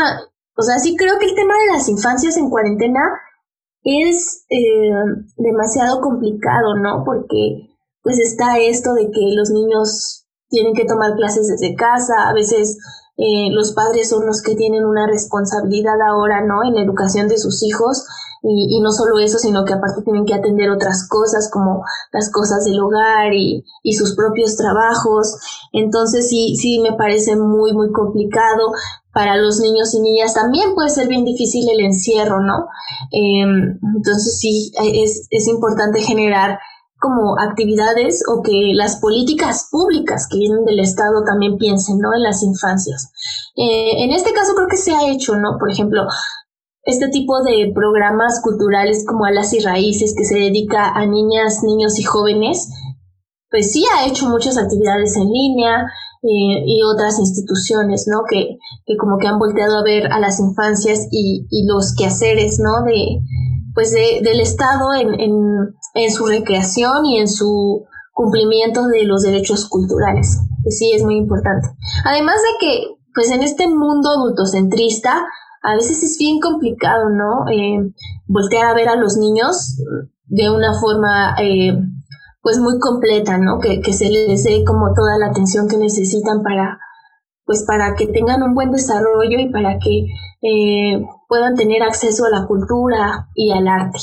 o 0.57 0.61
sea, 0.61 0.79
sí 0.79 0.95
creo 0.95 1.19
que 1.19 1.25
el 1.25 1.35
tema 1.35 1.53
de 1.53 1.73
las 1.73 1.89
infancias 1.89 2.37
en 2.37 2.49
cuarentena 2.49 3.01
es 3.83 4.45
eh, 4.49 4.91
demasiado 5.37 6.01
complicado, 6.01 6.75
¿no? 6.81 7.03
Porque 7.05 7.69
pues 8.01 8.19
está 8.19 8.57
esto 8.59 8.93
de 8.93 9.05
que 9.05 9.35
los 9.35 9.51
niños 9.51 10.24
tienen 10.55 10.73
que 10.73 10.85
tomar 10.85 11.15
clases 11.15 11.47
desde 11.47 11.75
casa, 11.75 12.29
a 12.29 12.33
veces 12.33 12.77
eh, 13.17 13.49
los 13.51 13.73
padres 13.73 14.09
son 14.09 14.25
los 14.25 14.41
que 14.41 14.55
tienen 14.55 14.85
una 14.85 15.05
responsabilidad 15.07 15.95
ahora, 16.09 16.45
¿no? 16.45 16.63
En 16.63 16.75
la 16.75 16.81
educación 16.81 17.27
de 17.27 17.37
sus 17.37 17.61
hijos. 17.63 18.05
Y, 18.41 18.77
y, 18.77 18.79
no 18.81 18.91
solo 18.91 19.17
eso, 19.19 19.37
sino 19.39 19.65
que 19.65 19.73
aparte 19.73 20.03
tienen 20.03 20.25
que 20.25 20.35
atender 20.35 20.69
otras 20.69 21.07
cosas 21.09 21.49
como 21.51 21.83
las 22.13 22.31
cosas 22.31 22.63
del 22.63 22.79
hogar 22.79 23.33
y, 23.33 23.63
sus 23.97 24.15
propios 24.15 24.55
trabajos. 24.55 25.35
Entonces 25.73 26.29
sí, 26.29 26.55
sí 26.55 26.79
me 26.79 26.93
parece 26.93 27.35
muy, 27.35 27.73
muy 27.73 27.91
complicado. 27.91 28.71
Para 29.13 29.37
los 29.37 29.61
niños 29.61 29.93
y 29.93 30.01
niñas 30.01 30.33
también 30.33 30.75
puede 30.75 30.89
ser 30.89 31.07
bien 31.07 31.23
difícil 31.23 31.69
el 31.69 31.85
encierro, 31.85 32.41
¿no? 32.41 32.67
Eh, 33.11 33.45
entonces 33.95 34.39
sí, 34.39 34.71
es, 34.83 35.27
es 35.29 35.47
importante 35.47 36.01
generar 36.01 36.59
como 37.05 37.37
actividades 37.39 38.23
o 38.27 38.41
que 38.41 38.71
las 38.73 38.95
políticas 38.95 39.67
públicas 39.69 40.27
que 40.27 40.39
vienen 40.39 40.65
del 40.65 40.79
Estado 40.79 41.23
también 41.23 41.59
piensen, 41.59 41.99
¿no? 41.99 42.15
En 42.15 42.23
las 42.23 42.41
infancias. 42.41 43.11
Eh, 43.55 44.03
en 44.03 44.11
este 44.11 44.33
caso 44.33 44.55
creo 44.55 44.67
que 44.67 44.77
se 44.77 44.91
ha 44.91 45.07
hecho, 45.11 45.35
¿no? 45.35 45.59
Por 45.59 45.69
ejemplo, 45.69 46.07
este 46.81 47.09
tipo 47.09 47.43
de 47.43 47.71
programas 47.75 48.41
culturales 48.41 49.05
como 49.07 49.25
Alas 49.25 49.53
y 49.53 49.59
Raíces 49.59 50.15
que 50.17 50.25
se 50.25 50.33
dedica 50.33 50.89
a 50.95 51.05
niñas, 51.05 51.61
niños 51.61 51.99
y 51.99 52.03
jóvenes, 52.03 52.69
pues 53.51 53.71
sí 53.71 53.85
ha 53.93 54.07
hecho 54.07 54.27
muchas 54.27 54.57
actividades 54.57 55.15
en 55.15 55.31
línea 55.31 55.85
eh, 56.23 56.63
y 56.65 56.81
otras 56.91 57.19
instituciones, 57.19 58.07
¿no? 58.11 58.23
Que, 58.27 58.57
que, 58.87 58.97
como 58.97 59.19
que 59.19 59.27
han 59.27 59.37
volteado 59.37 59.77
a 59.77 59.83
ver 59.83 60.11
a 60.11 60.19
las 60.19 60.39
infancias 60.39 61.07
y, 61.11 61.45
y 61.51 61.67
los 61.67 61.93
quehaceres, 61.95 62.57
¿no? 62.59 62.83
De, 62.83 63.21
pues 63.75 63.91
de, 63.91 64.21
del 64.23 64.39
Estado 64.39 64.93
en, 64.95 65.19
en, 65.19 65.75
en, 65.93 66.11
su 66.11 66.25
recreación 66.25 67.05
y 67.05 67.19
en 67.19 67.27
su 67.27 67.85
cumplimiento 68.13 68.87
de 68.87 69.03
los 69.03 69.21
derechos 69.21 69.67
culturales, 69.67 70.39
que 70.63 70.71
sí 70.71 70.93
es 70.95 71.03
muy 71.03 71.17
importante. 71.17 71.67
Además 72.05 72.37
de 72.37 72.65
que, 72.65 72.87
pues 73.13 73.29
en 73.31 73.43
este 73.43 73.67
mundo 73.67 74.09
adultocentrista, 74.09 75.25
a 75.61 75.75
veces 75.75 76.01
es 76.03 76.17
bien 76.17 76.39
complicado, 76.39 77.09
¿no? 77.09 77.49
Eh, 77.51 77.91
voltear 78.27 78.67
a 78.67 78.73
ver 78.73 78.87
a 78.87 78.95
los 78.95 79.17
niños 79.17 79.77
de 80.25 80.49
una 80.49 80.73
forma, 80.79 81.35
eh, 81.41 81.77
pues 82.41 82.59
muy 82.59 82.79
completa, 82.79 83.37
¿no? 83.37 83.59
Que, 83.59 83.81
que 83.81 83.91
se 83.91 84.09
les 84.09 84.43
dé 84.43 84.63
como 84.63 84.93
toda 84.93 85.17
la 85.17 85.27
atención 85.27 85.67
que 85.67 85.77
necesitan 85.77 86.43
para, 86.43 86.79
pues 87.45 87.65
para 87.67 87.95
que 87.95 88.07
tengan 88.07 88.41
un 88.41 88.53
buen 88.53 88.71
desarrollo 88.71 89.39
y 89.39 89.51
para 89.51 89.77
que 89.79 90.05
eh, 90.41 91.05
puedan 91.27 91.55
tener 91.55 91.83
acceso 91.83 92.25
a 92.25 92.29
la 92.29 92.45
cultura 92.47 93.29
y 93.33 93.51
al 93.51 93.67
arte. 93.67 93.99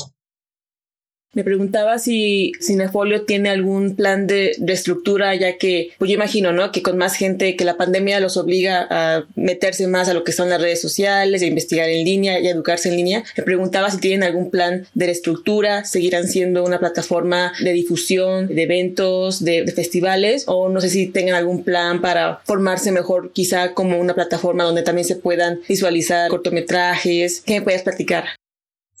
Me 1.33 1.43
preguntaba 1.43 1.97
si 1.97 2.51
Cinefolio 2.61 3.23
tiene 3.23 3.49
algún 3.49 3.95
plan 3.95 4.27
de, 4.27 4.55
estructura, 4.67 5.33
ya 5.35 5.57
que, 5.57 5.91
pues 5.97 6.09
yo 6.09 6.15
imagino, 6.15 6.51
¿no? 6.51 6.71
Que 6.71 6.81
con 6.81 6.97
más 6.97 7.15
gente, 7.15 7.55
que 7.55 7.65
la 7.65 7.77
pandemia 7.77 8.19
los 8.19 8.37
obliga 8.37 8.87
a 8.89 9.25
meterse 9.35 9.87
más 9.87 10.09
a 10.09 10.13
lo 10.13 10.23
que 10.23 10.31
son 10.31 10.49
las 10.49 10.61
redes 10.61 10.81
sociales, 10.81 11.41
a 11.41 11.45
investigar 11.45 11.89
en 11.89 12.05
línea 12.05 12.39
y 12.39 12.47
a 12.47 12.51
educarse 12.51 12.89
en 12.89 12.97
línea. 12.97 13.23
Me 13.35 13.43
preguntaba 13.43 13.89
si 13.89 13.99
tienen 13.99 14.23
algún 14.23 14.51
plan 14.51 14.85
de 14.93 15.09
estructura, 15.09 15.85
seguirán 15.85 16.27
siendo 16.27 16.63
una 16.63 16.79
plataforma 16.79 17.53
de 17.59 17.73
difusión, 17.73 18.47
de 18.47 18.63
eventos, 18.63 19.43
de, 19.43 19.63
de 19.63 19.71
festivales, 19.71 20.43
o 20.47 20.69
no 20.69 20.81
sé 20.81 20.89
si 20.89 21.07
tengan 21.07 21.35
algún 21.35 21.63
plan 21.63 22.01
para 22.01 22.41
formarse 22.45 22.91
mejor, 22.91 23.31
quizá 23.31 23.73
como 23.73 23.99
una 23.99 24.13
plataforma 24.13 24.63
donde 24.63 24.83
también 24.83 25.07
se 25.07 25.15
puedan 25.15 25.61
visualizar 25.67 26.29
cortometrajes. 26.29 27.41
¿Qué 27.41 27.55
me 27.55 27.61
puedes 27.61 27.81
platicar? 27.83 28.25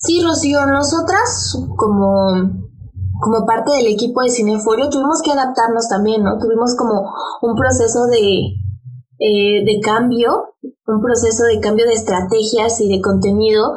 Sí, 0.05 0.21
Rocío, 0.21 0.65
nosotras 0.65 1.57
como, 1.77 2.27
como 3.21 3.45
parte 3.45 3.71
del 3.71 3.87
equipo 3.87 4.21
de 4.21 4.29
Cineforio 4.29 4.89
tuvimos 4.89 5.21
que 5.21 5.31
adaptarnos 5.31 5.87
también, 5.87 6.23
¿no? 6.23 6.37
Tuvimos 6.39 6.75
como 6.75 7.09
un 7.41 7.55
proceso 7.55 8.07
de, 8.07 8.47
eh, 9.19 9.63
de 9.63 9.79
cambio, 9.81 10.55
un 10.87 11.01
proceso 11.01 11.45
de 11.45 11.61
cambio 11.61 11.85
de 11.85 11.93
estrategias 11.93 12.81
y 12.81 12.89
de 12.89 13.01
contenido, 13.01 13.75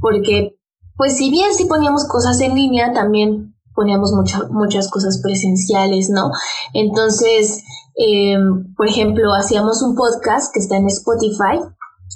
porque 0.00 0.56
pues 0.96 1.18
si 1.18 1.30
bien 1.30 1.52
sí 1.52 1.66
poníamos 1.66 2.08
cosas 2.08 2.40
en 2.40 2.54
línea, 2.54 2.94
también 2.94 3.54
poníamos 3.74 4.12
muchas 4.12 4.48
muchas 4.48 4.88
cosas 4.88 5.20
presenciales, 5.22 6.08
¿no? 6.08 6.30
Entonces, 6.72 7.62
eh, 7.96 8.38
por 8.78 8.88
ejemplo, 8.88 9.34
hacíamos 9.34 9.82
un 9.82 9.94
podcast 9.94 10.54
que 10.54 10.60
está 10.60 10.78
en 10.78 10.86
Spotify 10.86 11.60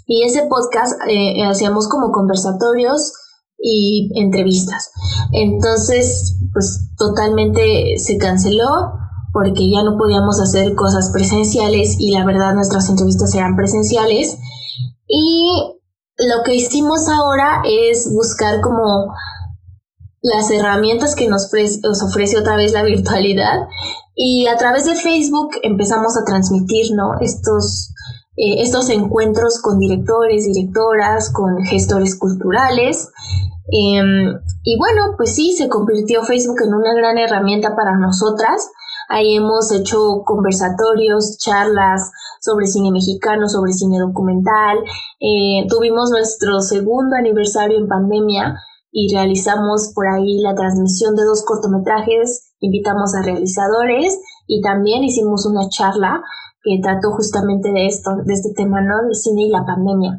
y 0.06 0.24
ese 0.24 0.46
podcast 0.46 0.94
eh, 1.06 1.44
hacíamos 1.44 1.88
como 1.88 2.10
conversatorios 2.10 3.12
y 3.62 4.10
entrevistas. 4.14 4.90
Entonces, 5.32 6.36
pues 6.52 6.90
totalmente 6.96 7.98
se 7.98 8.16
canceló 8.16 8.68
porque 9.32 9.70
ya 9.70 9.82
no 9.82 9.96
podíamos 9.96 10.40
hacer 10.40 10.74
cosas 10.74 11.10
presenciales 11.12 11.96
y 11.98 12.12
la 12.12 12.24
verdad 12.24 12.54
nuestras 12.54 12.88
entrevistas 12.88 13.34
eran 13.34 13.56
presenciales. 13.56 14.38
Y 15.06 15.44
lo 16.18 16.42
que 16.44 16.54
hicimos 16.54 17.08
ahora 17.08 17.62
es 17.64 18.12
buscar 18.12 18.60
como 18.60 19.12
las 20.22 20.50
herramientas 20.50 21.14
que 21.14 21.28
nos, 21.28 21.50
ofrece 22.02 22.38
otra 22.38 22.56
vez 22.56 22.72
la 22.72 22.82
virtualidad 22.82 23.68
y 24.14 24.46
a 24.48 24.56
través 24.56 24.84
de 24.84 24.94
Facebook 24.94 25.50
empezamos 25.62 26.16
a 26.16 26.24
transmitir 26.24 26.94
¿no? 26.94 27.18
estos, 27.20 27.89
eh, 28.42 28.62
estos 28.62 28.88
encuentros 28.88 29.60
con 29.60 29.78
directores, 29.78 30.46
directoras, 30.46 31.30
con 31.30 31.62
gestores 31.64 32.18
culturales 32.18 33.10
Em, 33.72 34.34
y 34.64 34.78
bueno, 34.78 35.14
pues 35.16 35.34
sí, 35.34 35.52
se 35.52 35.68
convirtió 35.68 36.22
Facebook 36.22 36.60
en 36.64 36.74
una 36.74 36.92
gran 36.94 37.18
herramienta 37.18 37.76
para 37.76 37.96
nosotras. 37.96 38.70
Ahí 39.08 39.36
hemos 39.36 39.72
hecho 39.72 40.22
conversatorios, 40.24 41.38
charlas 41.38 42.10
sobre 42.40 42.66
cine 42.66 42.90
mexicano, 42.90 43.48
sobre 43.48 43.72
cine 43.72 43.98
documental. 43.98 44.78
Eh, 45.20 45.66
tuvimos 45.68 46.10
nuestro 46.10 46.60
segundo 46.60 47.16
aniversario 47.16 47.78
en 47.78 47.88
pandemia 47.88 48.56
y 48.92 49.14
realizamos 49.14 49.92
por 49.94 50.08
ahí 50.08 50.40
la 50.40 50.54
transmisión 50.54 51.14
de 51.14 51.24
dos 51.24 51.44
cortometrajes, 51.44 52.52
invitamos 52.58 53.14
a 53.14 53.22
realizadores 53.22 54.18
y 54.48 54.60
también 54.62 55.04
hicimos 55.04 55.46
una 55.46 55.68
charla 55.68 56.22
que 56.62 56.80
trató 56.82 57.10
justamente 57.12 57.70
de 57.70 57.86
esto, 57.86 58.10
de 58.24 58.34
este 58.34 58.50
tema, 58.54 58.80
¿no? 58.80 59.02
Del 59.02 59.14
cine 59.14 59.42
y 59.42 59.50
la 59.50 59.64
pandemia. 59.64 60.18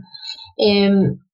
Eh, 0.57 0.89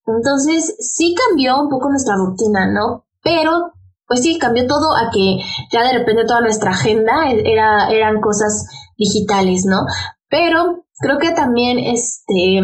entonces, 0.06 0.76
sí 0.80 1.16
cambió 1.16 1.62
un 1.62 1.70
poco 1.70 1.90
nuestra 1.90 2.16
rutina, 2.16 2.72
¿no? 2.72 3.06
Pero, 3.22 3.74
pues 4.08 4.22
sí, 4.22 4.38
cambió 4.40 4.66
todo 4.68 4.96
a 4.96 5.10
que 5.12 5.38
ya 5.72 5.84
de 5.84 5.98
repente 6.00 6.26
toda 6.26 6.42
nuestra 6.42 6.72
agenda 6.72 7.30
e-, 7.30 7.52
era, 7.52 7.90
eran 7.90 8.22
cosas 8.22 8.68
digitales, 8.98 9.66
¿no? 9.66 9.86
Pero 10.30 10.86
creo 11.00 11.18
que 11.18 11.32
también, 11.32 11.78
este, 11.80 12.62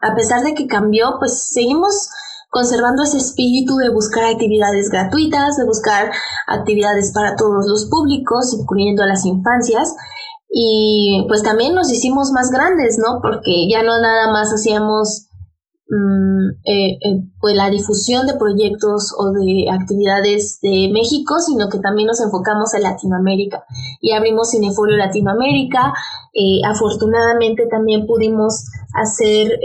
a 0.00 0.14
pesar 0.14 0.42
de 0.42 0.54
que 0.54 0.66
cambió, 0.66 1.16
pues 1.18 1.48
seguimos 1.48 2.10
conservando 2.50 3.02
ese 3.02 3.16
espíritu 3.16 3.76
de 3.76 3.90
buscar 3.90 4.24
actividades 4.24 4.88
gratuitas, 4.88 5.56
de 5.56 5.64
buscar 5.64 6.12
actividades 6.46 7.12
para 7.12 7.34
todos 7.36 7.66
los 7.66 7.86
públicos, 7.86 8.54
incluyendo 8.54 9.02
a 9.02 9.06
las 9.06 9.24
infancias. 9.26 9.94
Y 10.56 11.24
pues 11.26 11.42
también 11.42 11.74
nos 11.74 11.90
hicimos 11.90 12.30
más 12.30 12.50
grandes, 12.50 12.96
¿no? 12.98 13.20
Porque 13.20 13.68
ya 13.68 13.82
no 13.82 14.00
nada 14.00 14.30
más 14.32 14.52
hacíamos 14.52 15.28
Mm, 15.86 16.48
eh, 16.64 16.96
eh, 17.04 17.22
pues 17.40 17.54
la 17.54 17.68
difusión 17.68 18.26
de 18.26 18.34
proyectos 18.34 19.14
o 19.18 19.32
de 19.32 19.66
actividades 19.70 20.58
de 20.62 20.90
México, 20.90 21.38
sino 21.40 21.68
que 21.68 21.78
también 21.78 22.06
nos 22.06 22.22
enfocamos 22.22 22.72
en 22.72 22.84
Latinoamérica 22.84 23.64
y 24.00 24.12
abrimos 24.12 24.50
Cinefolio 24.50 24.96
Latinoamérica. 24.96 25.92
Eh, 26.32 26.60
afortunadamente 26.66 27.66
también 27.70 28.06
pudimos 28.06 28.64
hacer 28.94 29.60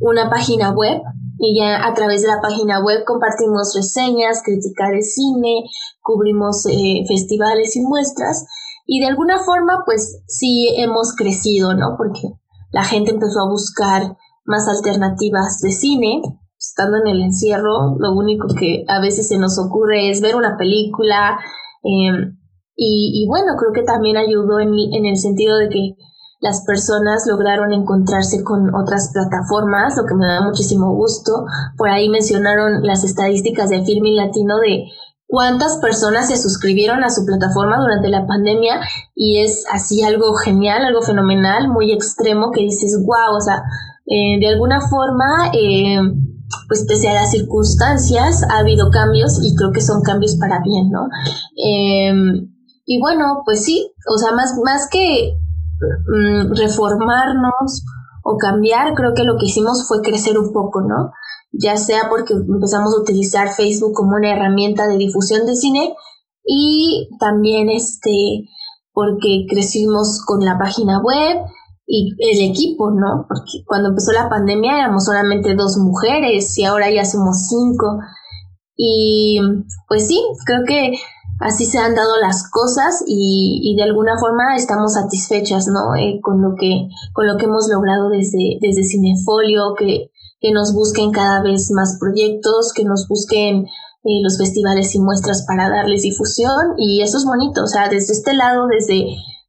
una 0.00 0.28
página 0.28 0.72
web 0.72 1.00
y 1.38 1.58
ya 1.58 1.86
a 1.86 1.94
través 1.94 2.22
de 2.22 2.28
la 2.28 2.40
página 2.40 2.82
web 2.84 3.04
compartimos 3.04 3.72
reseñas, 3.74 4.42
crítica 4.44 4.90
de 4.90 5.02
cine, 5.02 5.70
cubrimos 6.02 6.64
festivales 7.06 7.76
y 7.76 7.82
muestras 7.82 8.46
y 8.92 8.98
de 8.98 9.06
alguna 9.06 9.38
forma 9.38 9.84
pues 9.86 10.20
sí 10.26 10.74
hemos 10.76 11.14
crecido, 11.14 11.74
¿no? 11.74 11.94
Porque 11.96 12.22
la 12.72 12.82
gente 12.82 13.12
empezó 13.12 13.42
a 13.42 13.48
buscar 13.48 14.16
más 14.44 14.66
alternativas 14.66 15.60
de 15.60 15.70
cine. 15.70 16.22
Estando 16.58 16.96
en 16.96 17.06
el 17.06 17.22
encierro, 17.22 17.96
lo 18.00 18.12
único 18.12 18.48
que 18.48 18.84
a 18.88 19.00
veces 19.00 19.28
se 19.28 19.38
nos 19.38 19.60
ocurre 19.60 20.10
es 20.10 20.20
ver 20.20 20.34
una 20.34 20.56
película. 20.56 21.38
Em, 21.84 22.36
y, 22.74 23.26
bueno, 23.28 23.52
creo 23.56 23.72
que 23.72 23.84
también 23.84 24.16
ayudó 24.16 24.58
en, 24.58 24.74
en 24.74 25.06
el 25.06 25.18
sentido 25.18 25.56
de 25.58 25.68
que 25.68 25.94
las 26.40 26.64
personas 26.66 27.28
lograron 27.28 27.72
encontrarse 27.72 28.42
con 28.42 28.74
otras 28.74 29.12
plataformas, 29.12 29.96
lo 29.96 30.04
que 30.04 30.16
me 30.16 30.26
da 30.26 30.42
muchísimo 30.42 30.96
gusto. 30.96 31.44
Por 31.76 31.90
ahí 31.90 32.08
mencionaron 32.08 32.82
las 32.82 33.04
estadísticas 33.04 33.70
de 33.70 33.84
Filmin 33.84 34.16
Latino 34.16 34.58
de 34.58 34.86
cuántas 35.30 35.78
personas 35.78 36.28
se 36.28 36.36
suscribieron 36.36 37.04
a 37.04 37.08
su 37.08 37.24
plataforma 37.24 37.78
durante 37.78 38.08
la 38.08 38.26
pandemia 38.26 38.80
y 39.14 39.42
es 39.42 39.64
así 39.72 40.02
algo 40.02 40.34
genial, 40.34 40.84
algo 40.84 41.02
fenomenal, 41.02 41.68
muy 41.68 41.92
extremo 41.92 42.50
que 42.50 42.62
dices, 42.62 43.00
wow, 43.06 43.36
o 43.36 43.40
sea, 43.40 43.62
eh, 44.06 44.40
de 44.40 44.48
alguna 44.48 44.80
forma, 44.80 45.52
eh, 45.54 46.00
pues 46.66 46.84
pese 46.88 47.08
a 47.08 47.14
las 47.14 47.30
circunstancias, 47.30 48.42
ha 48.50 48.58
habido 48.58 48.90
cambios 48.90 49.38
y 49.40 49.54
creo 49.54 49.70
que 49.70 49.80
son 49.80 50.02
cambios 50.02 50.34
para 50.34 50.60
bien, 50.64 50.90
¿no? 50.90 51.06
Eh, 51.64 52.12
y 52.86 53.00
bueno, 53.00 53.42
pues 53.44 53.64
sí, 53.64 53.94
o 54.12 54.18
sea, 54.18 54.32
más, 54.32 54.52
más 54.64 54.88
que 54.90 55.36
mm, 55.78 56.56
reformarnos 56.56 57.84
o 58.24 58.36
cambiar, 58.36 58.94
creo 58.94 59.14
que 59.14 59.22
lo 59.22 59.36
que 59.38 59.46
hicimos 59.46 59.86
fue 59.86 60.02
crecer 60.02 60.36
un 60.38 60.52
poco, 60.52 60.80
¿no? 60.80 61.12
Ya 61.52 61.76
sea 61.76 62.08
porque 62.08 62.34
empezamos 62.34 62.94
a 62.94 63.00
utilizar 63.00 63.48
Facebook 63.50 63.92
como 63.94 64.16
una 64.16 64.32
herramienta 64.32 64.86
de 64.86 64.98
difusión 64.98 65.46
de 65.46 65.56
cine 65.56 65.94
y 66.44 67.08
también 67.18 67.68
este 67.70 68.44
porque 68.92 69.46
crecimos 69.48 70.22
con 70.24 70.44
la 70.44 70.58
página 70.58 71.00
web 71.00 71.38
y 71.86 72.14
el 72.18 72.50
equipo, 72.50 72.90
¿no? 72.90 73.26
Porque 73.28 73.64
cuando 73.66 73.88
empezó 73.88 74.12
la 74.12 74.28
pandemia 74.28 74.78
éramos 74.78 75.06
solamente 75.06 75.54
dos 75.54 75.76
mujeres 75.78 76.56
y 76.58 76.64
ahora 76.64 76.90
ya 76.90 77.04
somos 77.04 77.48
cinco. 77.48 77.98
Y 78.76 79.38
pues 79.88 80.06
sí, 80.06 80.22
creo 80.46 80.60
que 80.66 80.98
así 81.40 81.64
se 81.64 81.78
han 81.78 81.94
dado 81.94 82.16
las 82.20 82.48
cosas 82.50 83.02
y, 83.06 83.74
de 83.76 83.82
alguna 83.82 84.18
forma 84.18 84.54
estamos 84.56 84.94
satisfechas, 84.94 85.66
¿no? 85.68 85.96
Eh, 85.96 86.20
con 86.22 86.40
lo 86.42 86.54
que, 86.54 86.88
con 87.12 87.26
lo 87.26 87.36
que 87.36 87.46
hemos 87.46 87.68
logrado 87.68 88.08
desde, 88.08 88.58
desde 88.60 88.84
Cinefolio, 88.84 89.74
que, 89.76 90.09
que 90.40 90.52
nos 90.52 90.72
busquen 90.74 91.12
cada 91.12 91.42
vez 91.42 91.70
más 91.70 91.98
proyectos, 92.00 92.72
que 92.74 92.84
nos 92.84 93.06
busquen 93.08 93.66
eh, 93.66 94.20
los 94.22 94.38
festivales 94.38 94.94
y 94.94 95.00
muestras 95.00 95.44
para 95.46 95.68
darles 95.68 96.02
difusión 96.02 96.74
y 96.78 97.02
eso 97.02 97.18
es 97.18 97.24
bonito, 97.24 97.62
o 97.62 97.66
sea, 97.66 97.88
desde 97.88 98.14
este 98.14 98.34
lado, 98.34 98.66
desde 98.66 99.06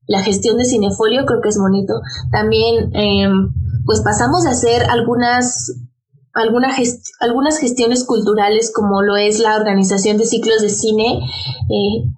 la 0.08 0.22
gestión 0.24 0.58
de 0.58 0.66
Cinefolio 0.66 1.26
creo 1.26 1.42
que 1.42 1.50
es 1.50 1.58
bonito. 1.58 1.94
También, 2.32 2.92
em, 2.94 3.54
pues 3.86 4.02
pasamos 4.02 4.46
a 4.46 4.52
hacer 4.52 4.84
algunas 4.90 5.72
algunas 6.34 7.60
gestiones 7.60 8.06
culturales 8.06 8.72
como 8.74 9.02
lo 9.02 9.18
es 9.18 9.40
la 9.40 9.58
organización 9.58 10.18
de 10.18 10.26
ciclos 10.26 10.62
de 10.62 10.70
cine. 10.70 11.20
Eh, 11.70 12.10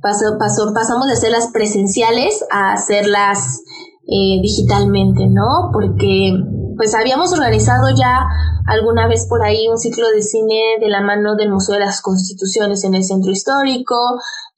pasamos 0.00 1.06
de 1.06 1.12
hacerlas 1.12 1.48
presenciales 1.52 2.44
a 2.52 2.72
hacerlas 2.72 3.60
eh, 4.06 4.40
digitalmente, 4.40 5.26
¿no? 5.26 5.70
Porque 5.72 6.32
pues 6.78 6.94
habíamos 6.94 7.32
organizado 7.32 7.88
ya 7.94 8.24
alguna 8.66 9.08
vez 9.08 9.26
por 9.28 9.44
ahí 9.44 9.66
un 9.68 9.78
ciclo 9.78 10.08
de 10.10 10.22
cine 10.22 10.78
de 10.80 10.88
la 10.88 11.02
mano 11.02 11.34
del 11.34 11.50
Museo 11.50 11.74
de 11.74 11.80
las 11.80 12.00
Constituciones 12.00 12.84
en 12.84 12.94
el 12.94 13.02
Centro 13.02 13.32
Histórico. 13.32 13.96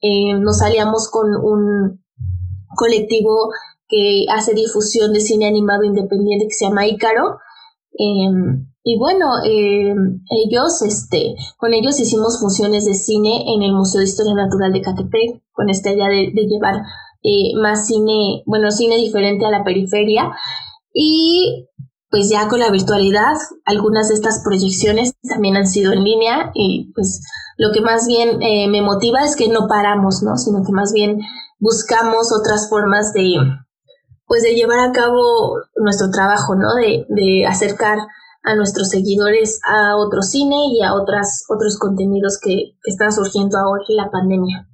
Eh, 0.01 0.35
nos 0.35 0.59
salíamos 0.59 1.09
con 1.09 1.35
un 1.35 1.99
colectivo 2.75 3.49
que 3.87 4.25
hace 4.31 4.53
difusión 4.53 5.13
de 5.13 5.19
cine 5.19 5.47
animado 5.47 5.83
independiente 5.83 6.45
que 6.47 6.53
se 6.53 6.65
llama 6.65 6.85
Ícaro. 6.85 7.39
Em, 7.93 8.67
y 8.83 8.97
bueno, 8.99 9.25
eh, 9.43 9.93
ellos, 10.45 10.81
este, 10.83 11.35
con 11.57 11.73
ellos 11.73 11.99
hicimos 11.99 12.39
funciones 12.39 12.85
de 12.85 12.93
cine 12.93 13.45
en 13.47 13.63
el 13.63 13.73
Museo 13.73 13.99
de 13.99 14.05
Historia 14.05 14.35
Natural 14.35 14.71
de 14.71 14.81
Catepec, 14.81 15.43
con 15.51 15.69
esta 15.69 15.91
idea 15.91 16.07
de, 16.07 16.31
llevar 16.33 16.81
eh, 17.23 17.53
más 17.61 17.87
cine, 17.87 18.43
bueno, 18.45 18.69
cine 18.69 18.97
diferente 18.97 19.45
a 19.45 19.51
la 19.51 19.63
periferia. 19.63 20.31
Y 20.93 21.67
pues 22.11 22.29
ya 22.29 22.47
con 22.49 22.59
la 22.59 22.69
virtualidad, 22.69 23.35
algunas 23.65 24.09
de 24.09 24.15
estas 24.15 24.43
proyecciones 24.43 25.13
también 25.27 25.55
han 25.55 25.65
sido 25.65 25.93
en 25.93 26.03
línea 26.03 26.51
y 26.53 26.91
pues 26.93 27.21
lo 27.57 27.71
que 27.71 27.81
más 27.81 28.05
bien 28.05 28.41
eh, 28.41 28.67
me 28.69 28.81
motiva 28.81 29.23
es 29.23 29.35
que 29.35 29.47
no 29.47 29.67
paramos, 29.67 30.21
¿no? 30.21 30.37
Sino 30.37 30.63
que 30.63 30.73
más 30.73 30.91
bien 30.93 31.21
buscamos 31.59 32.33
otras 32.33 32.69
formas 32.69 33.13
de, 33.13 33.35
pues 34.25 34.43
de 34.43 34.55
llevar 34.55 34.79
a 34.79 34.91
cabo 34.91 35.55
nuestro 35.77 36.11
trabajo, 36.11 36.55
¿no? 36.55 36.75
De, 36.75 37.05
de 37.07 37.45
acercar 37.47 37.97
a 38.43 38.55
nuestros 38.55 38.89
seguidores 38.89 39.59
a 39.65 39.95
otro 39.97 40.21
cine 40.21 40.55
y 40.73 40.83
a 40.83 40.93
otras, 40.93 41.45
otros 41.49 41.77
contenidos 41.77 42.39
que, 42.41 42.75
están 42.83 43.11
surgiendo 43.11 43.57
ahora 43.57 43.83
en 43.87 43.95
la 43.95 44.09
pandemia. 44.09 44.67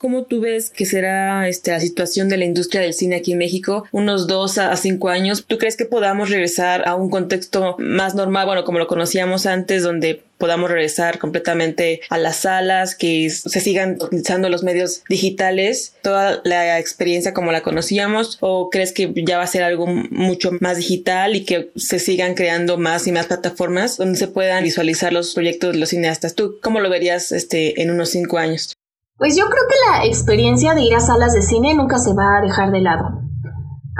¿Cómo 0.00 0.26
tú 0.26 0.40
ves 0.40 0.70
que 0.70 0.86
será 0.86 1.48
este, 1.48 1.72
la 1.72 1.80
situación 1.80 2.28
de 2.28 2.36
la 2.36 2.44
industria 2.44 2.80
del 2.80 2.94
cine 2.94 3.16
aquí 3.16 3.32
en 3.32 3.38
México 3.38 3.84
unos 3.90 4.28
dos 4.28 4.56
a 4.56 4.76
cinco 4.76 5.08
años? 5.08 5.44
¿Tú 5.44 5.58
crees 5.58 5.76
que 5.76 5.86
podamos 5.86 6.30
regresar 6.30 6.86
a 6.86 6.94
un 6.94 7.10
contexto 7.10 7.74
más 7.80 8.14
normal, 8.14 8.46
bueno, 8.46 8.62
como 8.62 8.78
lo 8.78 8.86
conocíamos 8.86 9.44
antes, 9.46 9.82
donde 9.82 10.22
podamos 10.38 10.70
regresar 10.70 11.18
completamente 11.18 12.00
a 12.10 12.16
las 12.16 12.36
salas, 12.36 12.94
que 12.94 13.28
se 13.28 13.58
sigan 13.58 13.98
utilizando 14.00 14.48
los 14.48 14.62
medios 14.62 15.02
digitales, 15.08 15.96
toda 16.00 16.42
la 16.44 16.78
experiencia 16.78 17.34
como 17.34 17.50
la 17.50 17.62
conocíamos, 17.62 18.38
o 18.38 18.70
crees 18.70 18.92
que 18.92 19.12
ya 19.26 19.38
va 19.38 19.42
a 19.42 19.48
ser 19.48 19.64
algo 19.64 19.88
mucho 19.88 20.52
más 20.60 20.76
digital 20.76 21.34
y 21.34 21.44
que 21.44 21.70
se 21.74 21.98
sigan 21.98 22.34
creando 22.34 22.78
más 22.78 23.08
y 23.08 23.10
más 23.10 23.26
plataformas 23.26 23.96
donde 23.96 24.16
se 24.16 24.28
puedan 24.28 24.62
visualizar 24.62 25.12
los 25.12 25.34
proyectos 25.34 25.72
de 25.72 25.80
los 25.80 25.88
cineastas? 25.88 26.36
¿Tú 26.36 26.60
cómo 26.62 26.78
lo 26.78 26.88
verías 26.88 27.32
este, 27.32 27.82
en 27.82 27.90
unos 27.90 28.10
cinco 28.10 28.38
años? 28.38 28.77
Pues 29.18 29.36
yo 29.36 29.44
creo 29.46 29.64
que 29.68 29.90
la 29.90 30.06
experiencia 30.06 30.74
de 30.74 30.82
ir 30.82 30.94
a 30.94 31.00
salas 31.00 31.34
de 31.34 31.42
cine 31.42 31.74
nunca 31.74 31.98
se 31.98 32.14
va 32.14 32.38
a 32.38 32.40
dejar 32.40 32.70
de 32.70 32.80
lado. 32.80 33.20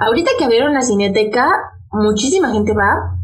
Ahorita 0.00 0.30
que 0.38 0.44
abrieron 0.44 0.74
la 0.74 0.82
cineteca, 0.82 1.50
muchísima 1.90 2.52
gente 2.52 2.72
va, 2.72 3.18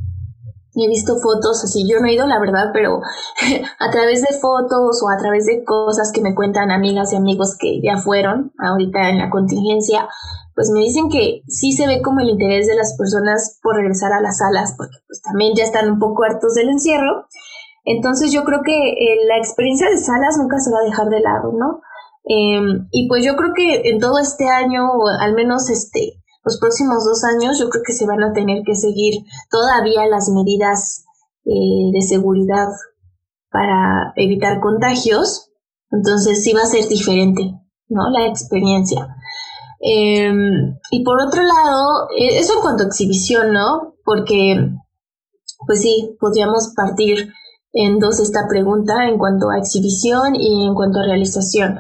he 0.75 0.89
visto 0.89 1.17
fotos 1.21 1.63
así, 1.63 1.89
yo 1.89 2.01
no 2.01 2.07
he 2.07 2.15
ido 2.15 2.27
la 2.27 2.41
verdad, 2.41 2.71
pero 2.73 3.01
a 3.79 3.91
través 3.91 4.23
de 4.23 4.37
fotos 4.41 5.03
o 5.05 5.09
a 5.09 5.17
través 5.17 5.47
de 5.47 5.63
cosas 5.65 6.11
que 6.13 6.21
me 6.21 6.35
cuentan 6.35 6.73
amigas 6.73 7.13
y 7.13 7.17
amigos 7.17 7.57
que 7.59 7.81
ya 7.81 7.99
fueron 7.99 8.53
ahorita 8.59 9.11
en 9.11 9.19
la 9.19 9.31
contingencia, 9.31 10.09
pues 10.55 10.71
me 10.71 10.81
dicen 10.81 11.09
que 11.09 11.43
sí 11.49 11.73
se 11.73 11.87
ve 11.87 12.03
como 12.03 12.21
el 12.21 12.31
interés 12.31 12.67
de 12.67 12.75
las 12.75 12.97
personas 12.97 13.59
por 13.63 13.77
regresar 13.77 14.13
a 14.13 14.21
las 14.21 14.39
salas, 14.39 14.75
porque 14.77 14.97
pues 15.07 15.23
también 15.23 15.55
ya 15.57 15.65
están 15.65 15.91
un 15.91 15.99
poco 15.99 16.25
hartos 16.25 16.55
del 16.55 16.71
encierro. 16.71 17.27
Entonces 17.85 18.33
yo 18.33 18.45
creo 18.45 18.61
que 18.65 18.73
eh, 18.73 19.27
la 19.29 19.37
experiencia 19.39 19.89
de 19.91 19.99
salas 19.99 20.39
nunca 20.39 20.59
se 20.59 20.71
va 20.71 20.79
a 20.79 20.89
dejar 20.89 21.09
de 21.09 21.21
lado, 21.21 21.53
¿no? 21.53 21.81
Em, 22.25 22.89
y 22.91 23.07
pues 23.09 23.25
yo 23.25 23.37
creo 23.37 23.53
que 23.55 23.91
en 23.91 24.01
todo 24.01 24.19
este 24.19 24.49
año, 24.49 24.87
o 24.91 25.09
al 25.21 25.35
menos 25.35 25.69
este, 25.69 26.23
los 26.45 26.59
próximos 26.59 27.05
dos 27.05 27.23
años 27.25 27.59
yo 27.59 27.69
creo 27.69 27.83
que 27.87 27.93
se 27.93 28.07
van 28.07 28.23
a 28.23 28.33
tener 28.33 28.63
que 28.65 28.75
seguir 28.75 29.25
todavía 29.51 30.07
las 30.07 30.31
medidas 30.31 31.05
eh, 31.45 31.91
de 31.93 32.01
seguridad 32.01 32.69
para 33.51 34.13
evitar 34.17 34.61
contagios. 34.61 35.51
Entonces 35.91 36.43
sí 36.43 36.53
va 36.55 36.63
a 36.63 36.67
ser 36.67 36.89
diferente, 36.89 37.53
¿no? 37.89 38.09
La 38.11 38.27
experiencia. 38.27 39.15
Em, 39.81 40.79
y 40.91 41.05
por 41.05 41.21
otro 41.21 41.43
lado, 41.43 42.09
e, 42.17 42.39
eso 42.39 42.55
en 42.55 42.61
cuanto 42.61 42.85
a 42.85 42.87
exhibición, 42.87 43.53
¿no? 43.53 43.95
Porque, 44.03 44.71
pues 45.67 45.83
sí, 45.83 46.17
podríamos 46.19 46.73
partir 46.75 47.33
en 47.75 47.99
dos 47.99 48.21
esta 48.21 48.49
pregunta 48.49 49.07
en 49.07 49.19
cuanto 49.19 49.51
a 49.51 49.59
exhibición 49.59 50.35
y 50.35 50.67
en 50.67 50.75
cuanto 50.75 51.01
a 51.01 51.07
realización. 51.07 51.79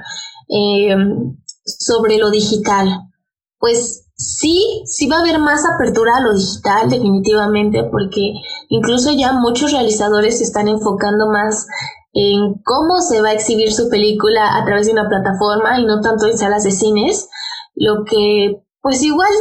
Em, 0.49 1.39
sobre 1.65 2.19
lo 2.19 2.31
digital, 2.31 2.89
pues 3.59 4.05
Sí, 4.17 4.85
sí 4.87 5.09
va 5.09 5.17
a 5.17 5.21
haber 5.21 5.41
más 5.41 5.65
apertura 5.67 6.17
a 6.17 6.21
lo 6.21 6.35
digital, 6.35 6.89
definitivamente, 6.89 7.83
porque 7.91 8.35
incluso 8.69 9.13
ya 9.13 9.33
muchos 9.33 9.73
realizadores 9.73 10.39
se 10.39 10.45
están 10.45 10.69
enfocando 10.69 11.27
más 11.27 11.67
en 12.13 12.55
cómo 12.65 13.01
se 13.01 13.21
va 13.21 13.31
a 13.31 13.33
exhibir 13.33 13.73
su 13.73 13.89
película 13.89 14.57
a 14.57 14.65
través 14.65 14.87
de 14.87 14.93
una 14.93 15.09
plataforma 15.09 15.81
y 15.81 15.85
no 15.85 16.01
tanto 16.01 16.27
en 16.27 16.39
salas 16.39 16.63
de 16.63 16.71
cines, 16.71 17.29
lo 17.75 18.05
que 18.05 18.63
pues 18.81 19.03
igual 19.03 19.33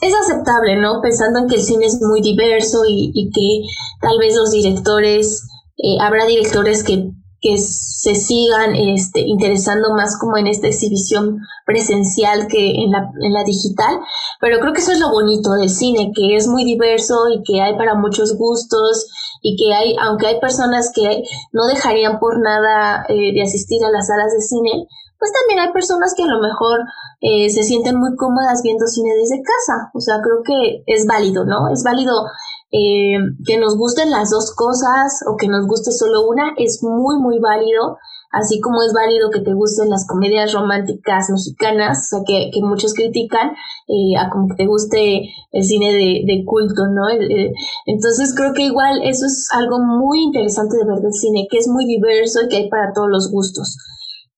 es 0.00 0.14
aceptable, 0.14 0.76
¿no? 0.76 1.02
Pensando 1.02 1.40
en 1.40 1.46
que 1.46 1.56
el 1.56 1.62
cine 1.62 1.84
es 1.84 2.00
muy 2.00 2.22
diverso 2.22 2.84
y, 2.88 3.30
que 3.30 3.68
tal 4.00 4.18
vez 4.18 4.34
los 4.34 4.50
directores, 4.50 5.46
eh, 5.78 5.96
habrá 6.00 6.26
directores 6.26 6.82
que 6.82 7.10
que 7.40 7.58
se 7.58 8.14
sigan 8.14 8.74
este, 8.74 9.20
interesando 9.20 9.94
más 9.94 10.18
como 10.18 10.36
en 10.36 10.46
esta 10.46 10.66
exhibición 10.68 11.38
presencial 11.66 12.46
que 12.48 12.82
en 12.82 12.90
la, 12.90 13.10
en 13.20 13.32
la 13.32 13.44
digital. 13.44 14.00
Pero 14.40 14.58
creo 14.58 14.72
que 14.72 14.80
eso 14.80 14.92
es 14.92 15.00
lo 15.00 15.10
bonito 15.10 15.52
del 15.52 15.68
cine, 15.68 16.12
que 16.14 16.36
es 16.36 16.48
muy 16.48 16.64
diverso 16.64 17.28
y 17.28 17.42
que 17.42 17.60
hay 17.60 17.76
para 17.76 17.94
muchos 17.94 18.36
gustos 18.36 19.06
y 19.42 19.56
que 19.56 19.74
hay, 19.74 19.94
aunque 20.00 20.26
hay 20.26 20.40
personas 20.40 20.90
que 20.94 21.22
no 21.52 21.66
dejarían 21.66 22.18
por 22.18 22.40
nada 22.40 23.04
eh, 23.08 23.32
de 23.32 23.42
asistir 23.42 23.84
a 23.84 23.90
las 23.90 24.06
salas 24.06 24.32
de 24.32 24.40
cine, 24.40 24.88
pues 25.18 25.30
también 25.32 25.60
hay 25.60 25.72
personas 25.72 26.14
que 26.16 26.24
a 26.24 26.26
lo 26.26 26.40
mejor 26.40 26.80
eh, 27.20 27.48
se 27.50 27.62
sienten 27.62 27.96
muy 27.96 28.16
cómodas 28.16 28.62
viendo 28.62 28.86
cine 28.86 29.10
desde 29.14 29.42
casa. 29.42 29.90
O 29.94 30.00
sea, 30.00 30.16
creo 30.22 30.42
que 30.44 30.82
es 30.86 31.06
válido, 31.06 31.44
¿no? 31.44 31.68
Es 31.72 31.82
válido 31.84 32.26
eh, 32.72 33.16
que 33.46 33.58
nos 33.58 33.76
gusten 33.78 34.10
las 34.10 34.30
dos 34.30 34.52
cosas 34.54 35.20
o 35.30 35.36
que 35.36 35.46
nos 35.46 35.68
guste 35.68 35.92
solo 35.92 36.26
una 36.26 36.52
es 36.56 36.82
muy, 36.82 37.18
muy 37.20 37.38
válido. 37.38 37.96
así 38.32 38.60
como 38.60 38.82
es 38.82 38.92
válido 38.92 39.30
que 39.30 39.40
te 39.40 39.54
gusten 39.54 39.88
las 39.88 40.06
comedias 40.06 40.52
románticas 40.52 41.30
mexicanas, 41.30 42.12
o 42.12 42.16
sea, 42.16 42.24
que, 42.26 42.50
que 42.52 42.60
muchos 42.60 42.92
critican, 42.92 43.52
eh, 43.86 44.18
a 44.18 44.28
como 44.30 44.48
que 44.48 44.56
te 44.56 44.66
guste 44.66 45.30
el 45.52 45.62
cine 45.62 45.92
de, 45.92 46.22
de 46.26 46.44
culto, 46.44 46.86
¿no? 46.88 47.08
Eh, 47.08 47.52
entonces 47.86 48.34
creo 48.36 48.52
que 48.52 48.64
igual 48.64 49.00
eso 49.04 49.24
es 49.26 49.48
algo 49.54 49.78
muy 49.78 50.24
interesante 50.24 50.76
de 50.76 50.84
ver 50.84 51.00
del 51.00 51.12
cine, 51.12 51.46
que 51.50 51.58
es 51.58 51.68
muy 51.68 51.86
diverso 51.86 52.42
y 52.42 52.48
que 52.48 52.56
hay 52.56 52.68
para 52.68 52.92
todos 52.92 53.08
los 53.08 53.30
gustos. 53.30 53.76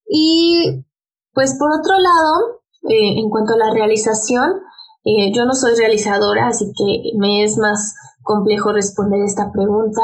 Y 0.07 0.85
pues 1.33 1.57
por 1.59 1.71
otro 1.73 1.99
lado, 1.99 2.61
eh, 2.89 3.19
en 3.19 3.31
cuanto 3.31 3.55
a 3.55 3.59
la 3.59 3.73
realización, 3.73 4.61
yo 5.33 5.47
no 5.47 5.55
soy 5.55 5.75
realizadora, 5.75 6.49
así 6.49 6.67
que 6.77 7.17
me 7.17 7.43
es 7.43 7.57
más 7.57 7.95
complejo 8.29 8.73
responder 8.73 9.23
esta 9.25 9.51
pregunta, 9.51 10.03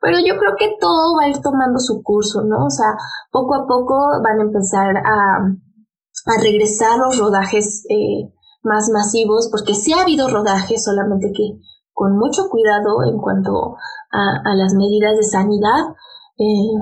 pero 0.00 0.16
yo 0.18 0.38
creo 0.38 0.56
que 0.58 0.76
todo 0.80 1.14
va 1.16 1.26
a 1.26 1.28
ir 1.28 1.40
tomando 1.42 1.78
su 1.78 2.02
curso, 2.02 2.42
¿no? 2.42 2.64
O 2.64 2.70
sea, 2.70 2.96
poco 3.30 3.54
a 3.54 3.66
poco 3.66 3.94
van 4.24 4.40
a 4.40 4.44
empezar 4.44 4.96
a, 4.96 5.44
a 5.44 6.42
regresar 6.42 6.96
los 6.98 7.18
rodajes 7.18 7.84
eh, 7.90 8.32
más 8.62 8.88
masivos, 8.88 9.48
porque 9.50 9.74
sí 9.74 9.92
ha 9.92 10.02
habido 10.02 10.28
rodajes, 10.28 10.82
solamente 10.82 11.30
que 11.36 11.60
con 11.92 12.16
mucho 12.16 12.48
cuidado 12.48 13.04
en 13.04 13.18
cuanto 13.18 13.76
a, 14.10 14.54
las 14.54 14.74
medidas 14.74 15.16
de 15.16 15.22
sanidad. 15.22 15.92
Eh, 16.38 16.72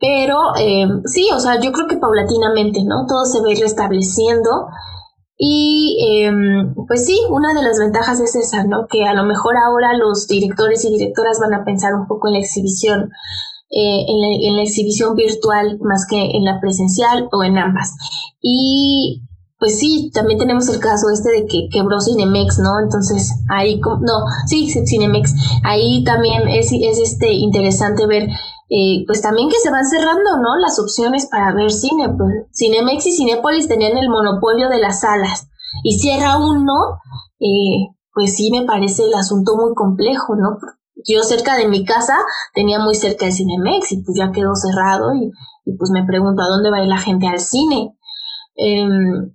pero 0.00 0.56
eh, 0.58 0.88
sí, 1.04 1.28
o 1.34 1.40
sea, 1.40 1.60
yo 1.60 1.72
creo 1.72 1.86
que 1.86 1.98
paulatinamente, 1.98 2.82
¿no? 2.84 3.04
Todo 3.06 3.24
se 3.26 3.40
va 3.40 3.48
a 3.48 3.52
ir 3.52 3.60
restableciendo 3.60 4.50
y 5.38 5.98
em, 6.00 6.74
pues 6.86 7.06
sí, 7.06 7.18
una 7.30 7.54
de 7.54 7.62
las 7.62 7.78
ventajas 7.78 8.20
es 8.20 8.36
esa, 8.36 8.64
¿no? 8.64 8.86
Que 8.88 9.04
a 9.04 9.14
lo 9.14 9.24
mejor 9.24 9.56
ahora 9.56 9.96
los 9.96 10.28
directores 10.28 10.84
y 10.84 10.90
directoras 10.90 11.38
van 11.40 11.54
a 11.54 11.64
pensar 11.64 11.94
un 11.94 12.06
poco 12.06 12.28
en 12.28 12.34
la 12.34 12.40
exhibición, 12.40 13.10
eh, 13.70 14.04
en, 14.06 14.56
la, 14.56 14.62
exhibición 14.62 15.16
virtual 15.16 15.78
más 15.80 16.06
que 16.08 16.36
en 16.36 16.44
la 16.44 16.60
presencial 16.60 17.28
o 17.32 17.42
en 17.42 17.58
ambas. 17.58 17.94
Y 18.40 19.22
pues 19.58 19.78
sí, 19.78 20.10
también 20.12 20.38
tenemos 20.38 20.68
el 20.68 20.80
caso 20.80 21.08
este 21.10 21.30
de 21.30 21.46
que 21.46 21.68
quebró 21.72 22.00
Cinemex, 22.00 22.58
¿no? 22.58 22.80
Entonces 22.82 23.32
ahí, 23.48 23.80
no, 23.80 24.24
sí, 24.46 24.68
Cinemex, 24.68 25.34
ahí 25.64 26.04
también 26.04 26.48
es, 26.48 26.70
es 26.72 26.98
este 26.98 27.32
interesante 27.32 28.06
ver 28.06 28.28
eh, 28.74 29.04
pues 29.06 29.20
también 29.20 29.50
que 29.50 29.58
se 29.58 29.70
van 29.70 29.84
cerrando, 29.84 30.38
¿no? 30.40 30.56
Las 30.56 30.78
opciones 30.78 31.26
para 31.30 31.52
ver 31.52 31.70
cine. 31.70 32.08
Pues 32.16 32.46
Cinemex 32.56 33.06
y 33.06 33.12
Cinépolis 33.12 33.68
tenían 33.68 33.98
el 33.98 34.08
monopolio 34.08 34.70
de 34.70 34.78
las 34.78 35.00
salas 35.00 35.46
y 35.84 35.98
cierra 35.98 36.38
uno, 36.38 36.98
eh, 37.38 37.92
pues 38.14 38.34
sí 38.34 38.50
me 38.50 38.64
parece 38.64 39.04
el 39.04 39.12
asunto 39.12 39.56
muy 39.56 39.74
complejo, 39.74 40.36
¿no? 40.36 40.56
Yo 41.06 41.22
cerca 41.22 41.56
de 41.56 41.68
mi 41.68 41.84
casa 41.84 42.16
tenía 42.54 42.78
muy 42.78 42.94
cerca 42.94 43.26
el 43.26 43.32
Cinemex 43.34 43.92
y 43.92 44.02
pues 44.02 44.16
ya 44.16 44.32
quedó 44.32 44.54
cerrado 44.54 45.12
y, 45.14 45.30
pues 45.76 45.90
me 45.90 46.06
pregunto 46.06 46.40
a 46.40 46.48
dónde 46.48 46.70
va 46.70 46.78
a 46.78 46.82
ir 46.82 46.88
la 46.88 46.98
gente 46.98 47.26
al 47.26 47.40
cine. 47.40 47.94
Em, 48.56 49.34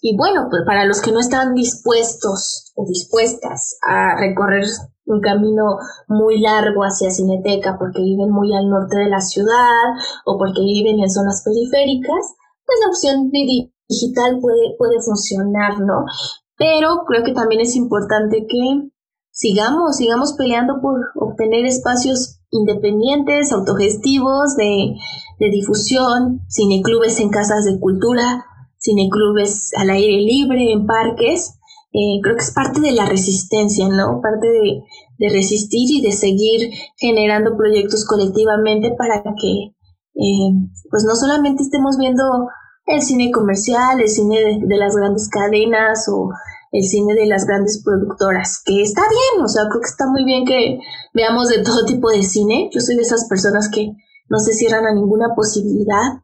y 0.00 0.16
bueno, 0.16 0.46
pues 0.48 0.62
para 0.64 0.84
los 0.84 1.00
que 1.00 1.10
no 1.10 1.18
están 1.18 1.54
dispuestos 1.54 2.72
o 2.76 2.86
dispuestas 2.86 3.78
a 3.82 4.16
recorrer 4.16 4.66
un 5.06 5.20
camino 5.20 5.78
muy 6.08 6.40
largo 6.40 6.82
hacia 6.82 7.10
Cineteca 7.10 7.76
porque 7.78 8.02
viven 8.02 8.30
muy 8.30 8.54
al 8.54 8.68
norte 8.68 8.96
de 8.98 9.08
la 9.08 9.20
ciudad 9.20 9.94
o 10.24 10.36
porque 10.36 10.60
viven 10.60 11.00
en 11.00 11.10
zonas 11.10 11.42
periféricas, 11.44 12.34
pues 12.66 12.78
la 12.82 12.88
opción 12.88 13.30
digital 13.30 14.38
puede, 14.40 14.74
puede 14.76 15.00
funcionar, 15.00 15.80
¿no? 15.80 16.04
Pero 16.58 17.04
creo 17.06 17.24
que 17.24 17.32
también 17.32 17.60
es 17.60 17.76
importante 17.76 18.46
que 18.48 18.90
sigamos, 19.30 19.96
sigamos 19.96 20.32
peleando 20.32 20.80
por 20.80 21.00
obtener 21.14 21.66
espacios 21.66 22.40
independientes, 22.50 23.52
autogestivos, 23.52 24.56
de, 24.56 24.94
de 25.38 25.50
difusión, 25.50 26.40
cineclubes 26.48 27.20
en 27.20 27.28
casas 27.28 27.64
de 27.64 27.78
cultura, 27.78 28.44
cineclubes 28.78 29.70
al 29.76 29.90
aire 29.90 30.22
libre, 30.22 30.72
en 30.72 30.86
parques, 30.86 31.58
eh, 31.96 32.20
creo 32.22 32.36
que 32.36 32.42
es 32.42 32.50
parte 32.50 32.78
de 32.80 32.92
la 32.92 33.06
resistencia, 33.06 33.88
¿no? 33.88 34.20
Parte 34.20 34.46
de, 34.46 34.82
resistir 35.30 35.88
y 35.90 36.02
de 36.02 36.12
seguir 36.12 36.70
generando 36.98 37.56
proyectos 37.56 38.04
colectivamente 38.04 38.94
para 38.98 39.22
que, 39.22 39.72
eh, 40.14 40.52
pues 40.90 41.04
no 41.04 41.16
solamente 41.16 41.62
estemos 41.62 41.96
viendo 41.96 42.22
el 42.84 43.00
cine 43.00 43.30
comercial, 43.32 43.98
el 43.98 44.10
cine 44.10 44.60
de, 44.60 44.76
las 44.76 44.94
grandes 44.94 45.30
cadenas 45.30 46.06
o 46.12 46.28
el 46.70 46.82
cine 46.82 47.14
de 47.14 47.24
las 47.24 47.46
grandes 47.46 47.82
productoras, 47.82 48.62
que 48.66 48.82
está 48.82 49.00
bien, 49.08 49.42
o 49.42 49.48
sea, 49.48 49.62
creo 49.70 49.80
que 49.80 49.88
está 49.88 50.06
muy 50.06 50.24
bien 50.24 50.44
que 50.44 50.78
veamos 51.14 51.48
de 51.48 51.62
todo 51.62 51.86
tipo 51.86 52.10
de 52.10 52.22
cine. 52.22 52.68
Yo 52.74 52.80
soy 52.82 52.96
de 52.96 53.02
esas 53.02 53.26
personas 53.26 53.70
que 53.70 53.92
no 54.28 54.38
se 54.38 54.52
cierran 54.52 54.84
a 54.84 54.92
ninguna 54.92 55.28
posibilidad 55.34 56.20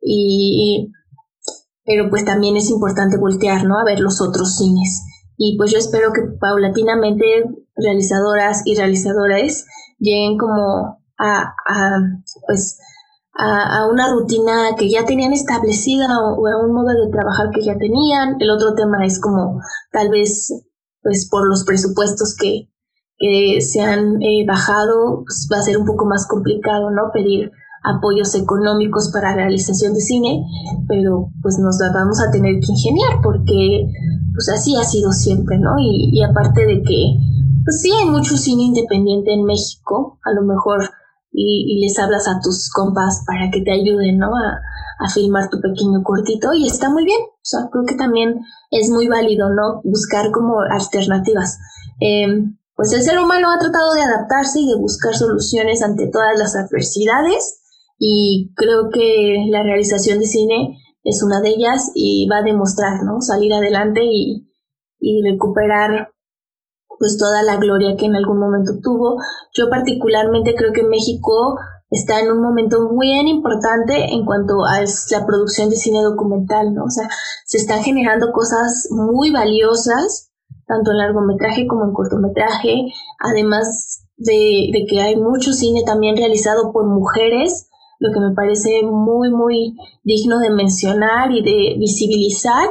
y 0.00 0.90
pero 1.84 2.08
pues 2.08 2.24
también 2.24 2.56
es 2.56 2.70
importante 2.70 3.18
voltear, 3.18 3.64
¿no? 3.64 3.78
A 3.78 3.84
ver 3.84 3.98
los 4.00 4.20
otros 4.20 4.56
cines. 4.56 5.02
Y 5.42 5.56
pues 5.56 5.72
yo 5.72 5.78
espero 5.78 6.12
que 6.12 6.20
paulatinamente 6.38 7.24
realizadoras 7.74 8.60
y 8.66 8.76
realizadores 8.76 9.64
lleguen 9.98 10.36
como 10.36 11.00
a, 11.18 11.54
pues 12.46 12.78
a, 13.32 13.88
una 13.90 14.12
rutina 14.12 14.76
que 14.76 14.90
ya 14.90 15.06
tenían 15.06 15.32
establecida 15.32 16.08
o, 16.20 16.46
a 16.46 16.62
un 16.62 16.74
modo 16.74 16.88
de 16.88 17.10
trabajar 17.10 17.48
que 17.54 17.64
ya 17.64 17.78
tenían. 17.78 18.36
El 18.38 18.50
otro 18.50 18.74
tema 18.74 19.02
es 19.06 19.18
como 19.18 19.62
tal 19.90 20.10
vez 20.10 20.52
pues 21.02 21.26
por 21.30 21.48
los 21.48 21.64
presupuestos 21.64 22.36
que, 22.38 22.68
se 23.60 23.80
han 23.80 24.22
eh, 24.22 24.44
bajado, 24.46 25.24
pues 25.24 25.48
va 25.50 25.58
a 25.58 25.62
ser 25.62 25.78
un 25.78 25.86
poco 25.86 26.04
más 26.04 26.26
complicado, 26.26 26.90
¿no? 26.90 27.12
Pedir 27.14 27.50
apoyos 27.82 28.34
económicos 28.34 29.10
para 29.10 29.34
realización 29.34 29.94
de 29.94 30.00
cine, 30.00 30.44
pero 30.86 31.30
pues 31.42 31.58
nos 31.58 31.78
la 31.80 31.92
vamos 31.94 32.20
a 32.20 32.30
tener 32.30 32.60
que 32.60 32.72
ingeniar 32.72 33.20
porque 33.22 33.86
pues 34.40 34.58
así 34.58 34.74
ha 34.74 34.84
sido 34.84 35.12
siempre, 35.12 35.58
¿no? 35.58 35.76
Y, 35.78 36.22
aparte 36.22 36.64
de 36.64 36.82
que 36.82 37.18
pues 37.62 37.82
sí 37.82 37.90
hay 37.92 38.08
mucho 38.08 38.38
cine 38.38 38.62
independiente 38.62 39.34
en 39.34 39.44
México, 39.44 40.18
a 40.24 40.32
lo 40.32 40.42
mejor 40.46 40.80
y, 41.30 41.78
les 41.82 41.98
hablas 41.98 42.26
a 42.26 42.40
tus 42.42 42.70
compas 42.70 43.22
para 43.26 43.50
que 43.50 43.60
te 43.60 43.70
ayuden, 43.70 44.16
¿no? 44.16 44.28
A, 44.28 45.08
filmar 45.12 45.48
tu 45.48 45.60
pequeño 45.60 46.02
cortito 46.02 46.52
y 46.52 46.66
está 46.66 46.90
muy 46.90 47.04
bien, 47.04 47.20
o 47.20 47.40
sea, 47.42 47.68
creo 47.72 47.84
que 47.86 47.94
también 47.94 48.40
es 48.70 48.90
muy 48.90 49.08
válido, 49.08 49.48
¿no? 49.48 49.80
Buscar 49.82 50.30
como 50.30 50.60
alternativas. 50.60 51.58
Em, 52.00 52.56
pues 52.76 52.92
el 52.92 53.02
ser 53.02 53.18
humano 53.18 53.48
ha 53.50 53.58
tratado 53.58 53.94
de 53.94 54.02
adaptarse 54.02 54.60
y 54.60 54.68
de 54.68 54.76
buscar 54.76 55.14
soluciones 55.14 55.82
ante 55.82 56.06
todas 56.06 56.38
las 56.38 56.54
adversidades 56.54 57.62
y 57.98 58.52
creo 58.56 58.90
que 58.90 59.46
la 59.50 59.62
realización 59.62 60.18
de 60.18 60.26
cine 60.26 60.79
es 61.04 61.22
una 61.22 61.40
de 61.40 61.50
ellas 61.50 61.90
y 61.94 62.28
va 62.28 62.38
a 62.38 62.42
demostrar, 62.42 63.02
¿no? 63.04 63.20
Salir 63.20 63.52
adelante 63.52 64.00
y, 64.04 64.46
recuperar 65.24 66.12
pues 66.98 67.16
toda 67.16 67.42
la 67.42 67.56
gloria 67.56 67.96
que 67.96 68.04
en 68.04 68.16
algún 68.16 68.38
momento 68.38 68.72
tuvo. 68.82 69.16
Yo 69.54 69.70
particularmente 69.70 70.54
creo 70.54 70.72
que 70.74 70.82
México 70.82 71.56
está 71.88 72.20
en 72.20 72.30
un 72.30 72.42
momento 72.42 72.76
bien 72.98 73.26
importante 73.26 74.12
en 74.12 74.26
cuanto 74.26 74.66
a 74.66 74.80
la 74.82 75.26
producción 75.26 75.70
de 75.70 75.76
cine 75.76 76.02
documental, 76.02 76.74
¿no? 76.74 76.84
O 76.84 76.90
sea, 76.90 77.08
se 77.46 77.56
están 77.56 77.82
generando 77.82 78.30
cosas 78.32 78.88
muy 78.90 79.30
valiosas, 79.30 80.30
tanto 80.66 80.90
en 80.90 80.98
largometraje 80.98 81.66
como 81.66 81.86
en 81.86 81.94
cortometraje, 81.94 82.92
además 83.18 84.06
de, 84.18 84.68
de 84.70 84.84
que 84.86 85.00
hay 85.00 85.16
mucho 85.16 85.54
cine 85.54 85.82
también 85.86 86.16
realizado 86.18 86.72
por 86.72 86.86
mujeres 86.86 87.69
lo 88.00 88.10
que 88.12 88.20
me 88.20 88.34
parece 88.34 88.82
muy, 88.82 89.30
muy 89.30 89.76
digno 90.02 90.38
de 90.38 90.50
mencionar 90.50 91.30
y 91.30 91.42
de 91.42 91.76
visibilizar. 91.78 92.68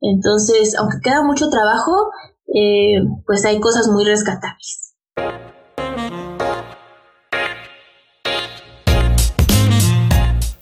Entonces, 0.00 0.76
aunque 0.76 0.98
queda 1.02 1.22
mucho 1.22 1.48
trabajo, 1.48 2.10
eh, 2.52 3.00
pues 3.24 3.44
hay 3.44 3.60
cosas 3.60 3.88
muy 3.88 4.04
rescatables. 4.04 4.94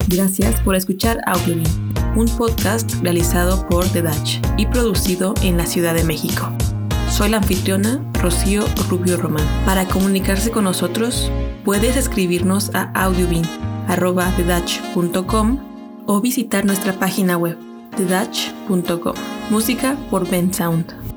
Gracias 0.06 0.61
por 0.62 0.74
escuchar 0.74 1.22
Audiobin, 1.24 1.64
un 2.14 2.26
podcast 2.37 2.92
realizado 3.00 3.66
por 3.68 3.87
The 3.87 4.02
Dutch 4.02 4.40
y 4.59 4.66
producido 4.66 5.35
en 5.42 5.56
la 5.56 5.64
Ciudad 5.64 5.94
de 5.94 6.04
México. 6.04 6.48
Soy 7.09 7.30
la 7.30 7.38
anfitriona 7.38 8.04
Rocío 8.20 8.64
Rubio 8.90 9.16
Román. 9.16 9.46
Para 9.64 9.87
comunicarse 9.87 10.50
con 10.50 10.64
nosotros, 10.64 11.30
puedes 11.64 11.96
escribirnos 11.96 12.74
a 12.74 12.90
Audiobin 12.92 13.44
thedutch.com 13.97 15.59
o 16.07 16.20
visitar 16.20 16.64
nuestra 16.64 16.93
página 16.93 17.36
web 17.36 17.57
thedutch.com. 17.97 19.14
Música 19.51 19.97
por 20.11 20.28
Ben 20.28 20.53
Sound. 20.53 21.09